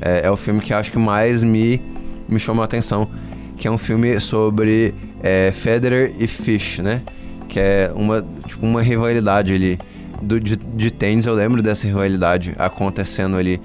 é, 0.01 0.27
é 0.27 0.31
o 0.31 0.37
filme 0.37 0.61
que 0.61 0.75
acho 0.75 0.91
que 0.91 0.99
mais 0.99 1.43
me, 1.43 1.81
me 2.29 2.39
chamou 2.39 2.63
a 2.63 2.65
atenção, 2.65 3.09
que 3.57 3.69
é 3.69 3.71
um 3.71 3.79
filme 3.79 4.19
sobre 4.21 4.95
é, 5.23 5.53
Federer 5.53 6.13
e 6.19 6.27
Fish, 6.27 6.81
né? 6.81 7.03
Que 7.49 7.61
é 7.61 7.93
uma, 7.95 8.25
tipo, 8.47 8.67
uma 8.67 8.83
rivalidade 8.83 9.55
ali 9.55 9.79
do, 10.23 10.41
de, 10.41 10.57
de 10.57 10.91
tênis. 10.91 11.27
Eu 11.27 11.35
lembro 11.35 11.63
dessa 11.63 11.87
rivalidade 11.87 12.55
acontecendo 12.59 13.37
ali 13.37 13.61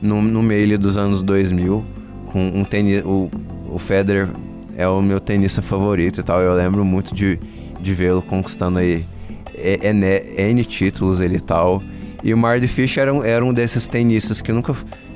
no, 0.00 0.20
no 0.22 0.42
meio 0.42 0.78
dos 0.78 0.96
anos 0.96 1.22
2000 1.22 1.84
com 2.26 2.46
um 2.48 2.64
tênis. 2.64 3.02
O, 3.04 3.30
o 3.68 3.78
Federer 3.78 4.28
é 4.76 4.86
o 4.86 5.00
meu 5.00 5.18
tenista 5.18 5.62
favorito 5.62 6.20
e 6.20 6.22
tal. 6.22 6.40
Eu 6.40 6.54
lembro 6.54 6.84
muito 6.84 7.14
de, 7.14 7.38
de 7.80 7.94
vê-lo 7.94 8.22
conquistando 8.22 8.78
aí 8.78 9.04
N, 9.56 10.06
N 10.36 10.64
títulos 10.64 11.20
ele 11.20 11.36
e 11.36 11.40
tal. 11.40 11.82
E 12.22 12.32
o 12.32 12.38
Mardy 12.38 12.68
Fish 12.68 12.98
era 12.98 13.12
um, 13.12 13.24
era 13.24 13.44
um 13.44 13.52
desses 13.52 13.88
tenistas 13.88 14.40
que 14.40 14.52
nunca 14.52 14.74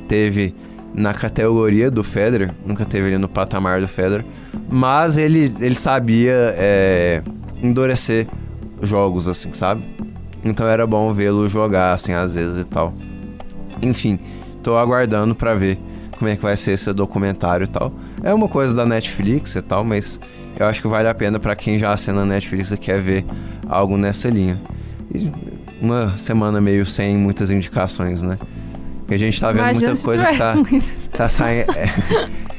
teve 0.09 0.55
na 0.93 1.13
categoria 1.13 1.91
do 1.91 2.03
Federer, 2.03 2.51
nunca 2.65 2.85
teve 2.85 3.09
ele 3.09 3.19
no 3.19 3.29
patamar 3.29 3.81
do 3.81 3.87
Federer, 3.87 4.25
mas 4.69 5.17
ele, 5.19 5.55
ele 5.61 5.75
sabia 5.75 6.55
é, 6.57 7.23
endurecer 7.63 8.27
jogos, 8.81 9.29
assim, 9.29 9.53
sabe? 9.53 9.85
Então 10.47 10.67
era 10.67 10.87
bom 10.87 11.13
vê-lo 11.13 11.49
jogar, 11.49 11.93
assim, 11.95 12.13
às 12.13 12.35
vezes 12.35 12.61
e 12.61 12.65
tal. 12.65 12.95
Enfim, 13.83 14.19
tô 14.63 14.77
aguardando 14.77 15.35
para 15.35 15.55
ver 15.55 15.79
como 16.17 16.31
é 16.31 16.37
que 16.37 16.43
vai 16.43 16.57
ser 16.57 16.73
esse 16.73 16.93
documentário 16.93 17.65
e 17.65 17.67
tal. 17.67 17.93
É 18.23 18.33
uma 18.33 18.49
coisa 18.49 18.73
da 18.73 18.87
Netflix 18.87 19.57
e 19.57 19.63
tal, 19.63 19.85
mas 19.85 20.21
eu 20.59 20.67
acho 20.67 20.81
que 20.81 20.89
vale 20.89 21.09
a 21.09 21.15
pena 21.15 21.39
para 21.39 21.55
quem 21.57 21.79
já 21.79 21.93
assina 21.93 22.23
a 22.23 22.25
Netflix 22.25 22.71
e 22.71 22.77
quer 22.77 23.01
ver 23.01 23.25
algo 23.69 23.97
nessa 23.97 24.29
linha. 24.29 24.61
E 25.13 25.31
uma 25.81 26.17
semana 26.17 26.61
meio 26.61 26.87
sem 26.87 27.17
muitas 27.17 27.51
indicações, 27.51 28.23
né? 28.23 28.39
Porque 29.01 29.15
a 29.15 29.19
gente 29.19 29.41
tá 29.41 29.49
vendo 29.49 29.61
Imagina 29.61 29.89
muita 29.89 30.03
coisa 30.03 30.27
que 30.27 30.39
tá, 30.39 30.55
tá 31.19 31.29
saindo. 31.29 31.73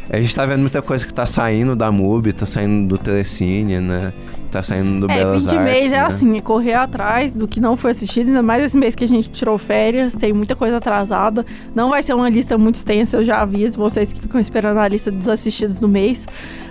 A 0.10 0.22
gente 0.22 0.34
tá 0.34 0.46
vendo 0.46 0.62
muita 0.62 0.82
coisa 0.82 1.06
que 1.06 1.14
tá 1.14 1.26
saindo 1.26 1.76
da 1.76 1.92
MUBI, 1.92 2.32
tá 2.32 2.46
saindo 2.46 2.88
do 2.88 2.98
Telecine, 2.98 3.80
né? 3.80 4.14
Tá 4.50 4.64
saindo 4.64 5.06
do 5.06 5.12
é, 5.12 5.16
Belas 5.18 5.44
fim 5.44 5.50
de 5.50 5.58
Artes, 5.58 5.74
mês 5.74 5.86
é 5.88 5.90
né? 5.90 5.98
é 5.98 6.00
assim, 6.02 6.38
é 6.38 6.42
correr 6.42 6.74
atrás 6.74 7.34
do 7.34 7.48
que 7.48 7.60
não 7.60 7.76
foi 7.76 7.92
assistido, 7.92 8.28
ainda 8.28 8.42
mais 8.42 8.64
esse 8.64 8.78
mês 8.78 8.96
que 8.96 9.04
a 9.04 9.08
gente 9.08 9.30
tirou 9.30 9.58
férias, 9.58 10.14
tem 10.14 10.32
muita 10.32 10.56
coisa 10.56 10.78
atrasada. 10.78 11.46
Não 11.76 11.90
vai 11.90 12.02
ser 12.02 12.14
uma 12.14 12.30
lista 12.30 12.58
muito 12.58 12.76
extensa, 12.76 13.18
eu 13.18 13.24
já 13.24 13.42
aviso 13.42 13.78
vocês 13.78 14.14
que 14.14 14.22
ficam 14.22 14.40
esperando 14.40 14.78
a 14.78 14.88
lista 14.88 15.12
dos 15.12 15.28
assistidos 15.28 15.80
do 15.80 15.90
mês. 15.90 16.26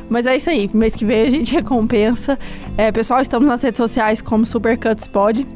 Mas 0.09 0.25
é 0.25 0.37
isso 0.37 0.49
aí, 0.49 0.71
mês 0.73 0.97
que 0.97 1.05
vem 1.05 1.23
a 1.23 1.31
gente 1.31 1.53
recompensa. 1.55 2.39
É, 2.79 2.91
pessoal, 2.91 3.21
estamos 3.21 3.49
nas 3.49 3.63
redes 3.63 3.79
sociais 3.79 4.23
como 4.23 4.47
Supercuts 4.47 5.07
Pod. 5.07 5.47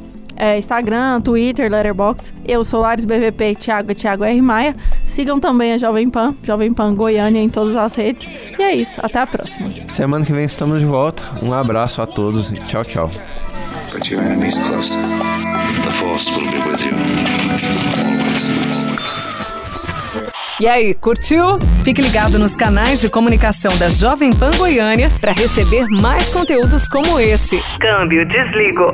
É, 0.43 0.57
Instagram, 0.57 1.21
Twitter, 1.21 1.71
Letterboxd. 1.71 2.33
Eu 2.49 2.65
sou 2.65 2.81
Lares 2.81 3.05
BVP, 3.05 3.57
Thiago 3.57 3.95
Thiago 3.95 4.25
R. 4.25 4.41
Maia. 4.41 4.75
Sigam 5.05 5.39
também 5.39 5.75
a 5.75 5.77
Jovem 5.77 6.09
Pan, 6.09 6.35
Jovem 6.43 6.73
Pan 6.73 6.95
Goiânia 6.95 7.43
em 7.43 7.51
todas 7.51 7.77
as 7.77 7.95
redes. 7.95 8.27
E 8.59 8.63
é 8.63 8.75
isso, 8.75 9.03
até 9.05 9.19
a 9.19 9.27
próxima. 9.27 9.71
Semana 9.87 10.25
que 10.25 10.33
vem 10.33 10.47
estamos 10.47 10.81
de 10.81 10.87
volta. 10.87 11.23
Um 11.43 11.53
abraço 11.53 12.01
a 12.01 12.07
todos 12.07 12.51
e 12.51 12.55
tchau, 12.55 12.83
tchau. 12.87 13.11
Put 13.93 14.11
your 14.11 14.23
enemies 14.23 14.59
close. 14.67 14.97
The 15.85 15.91
force 15.91 16.31
will 16.31 16.51
be 16.51 16.57
with 16.67 16.87
you. 16.87 16.95
E 20.59 20.67
aí, 20.67 20.95
curtiu? 20.95 21.59
Fique 21.85 22.01
ligado 22.01 22.39
nos 22.39 22.57
canais 22.57 23.03
de 23.03 23.11
comunicação 23.11 23.77
da 23.77 23.91
Jovem 23.91 24.33
Pan 24.33 24.57
Goiânia 24.57 25.11
para 25.21 25.33
receber 25.33 25.87
mais 25.89 26.31
conteúdos 26.31 26.89
como 26.89 27.21
esse. 27.21 27.63
Câmbio, 27.79 28.25
desligo. 28.25 28.91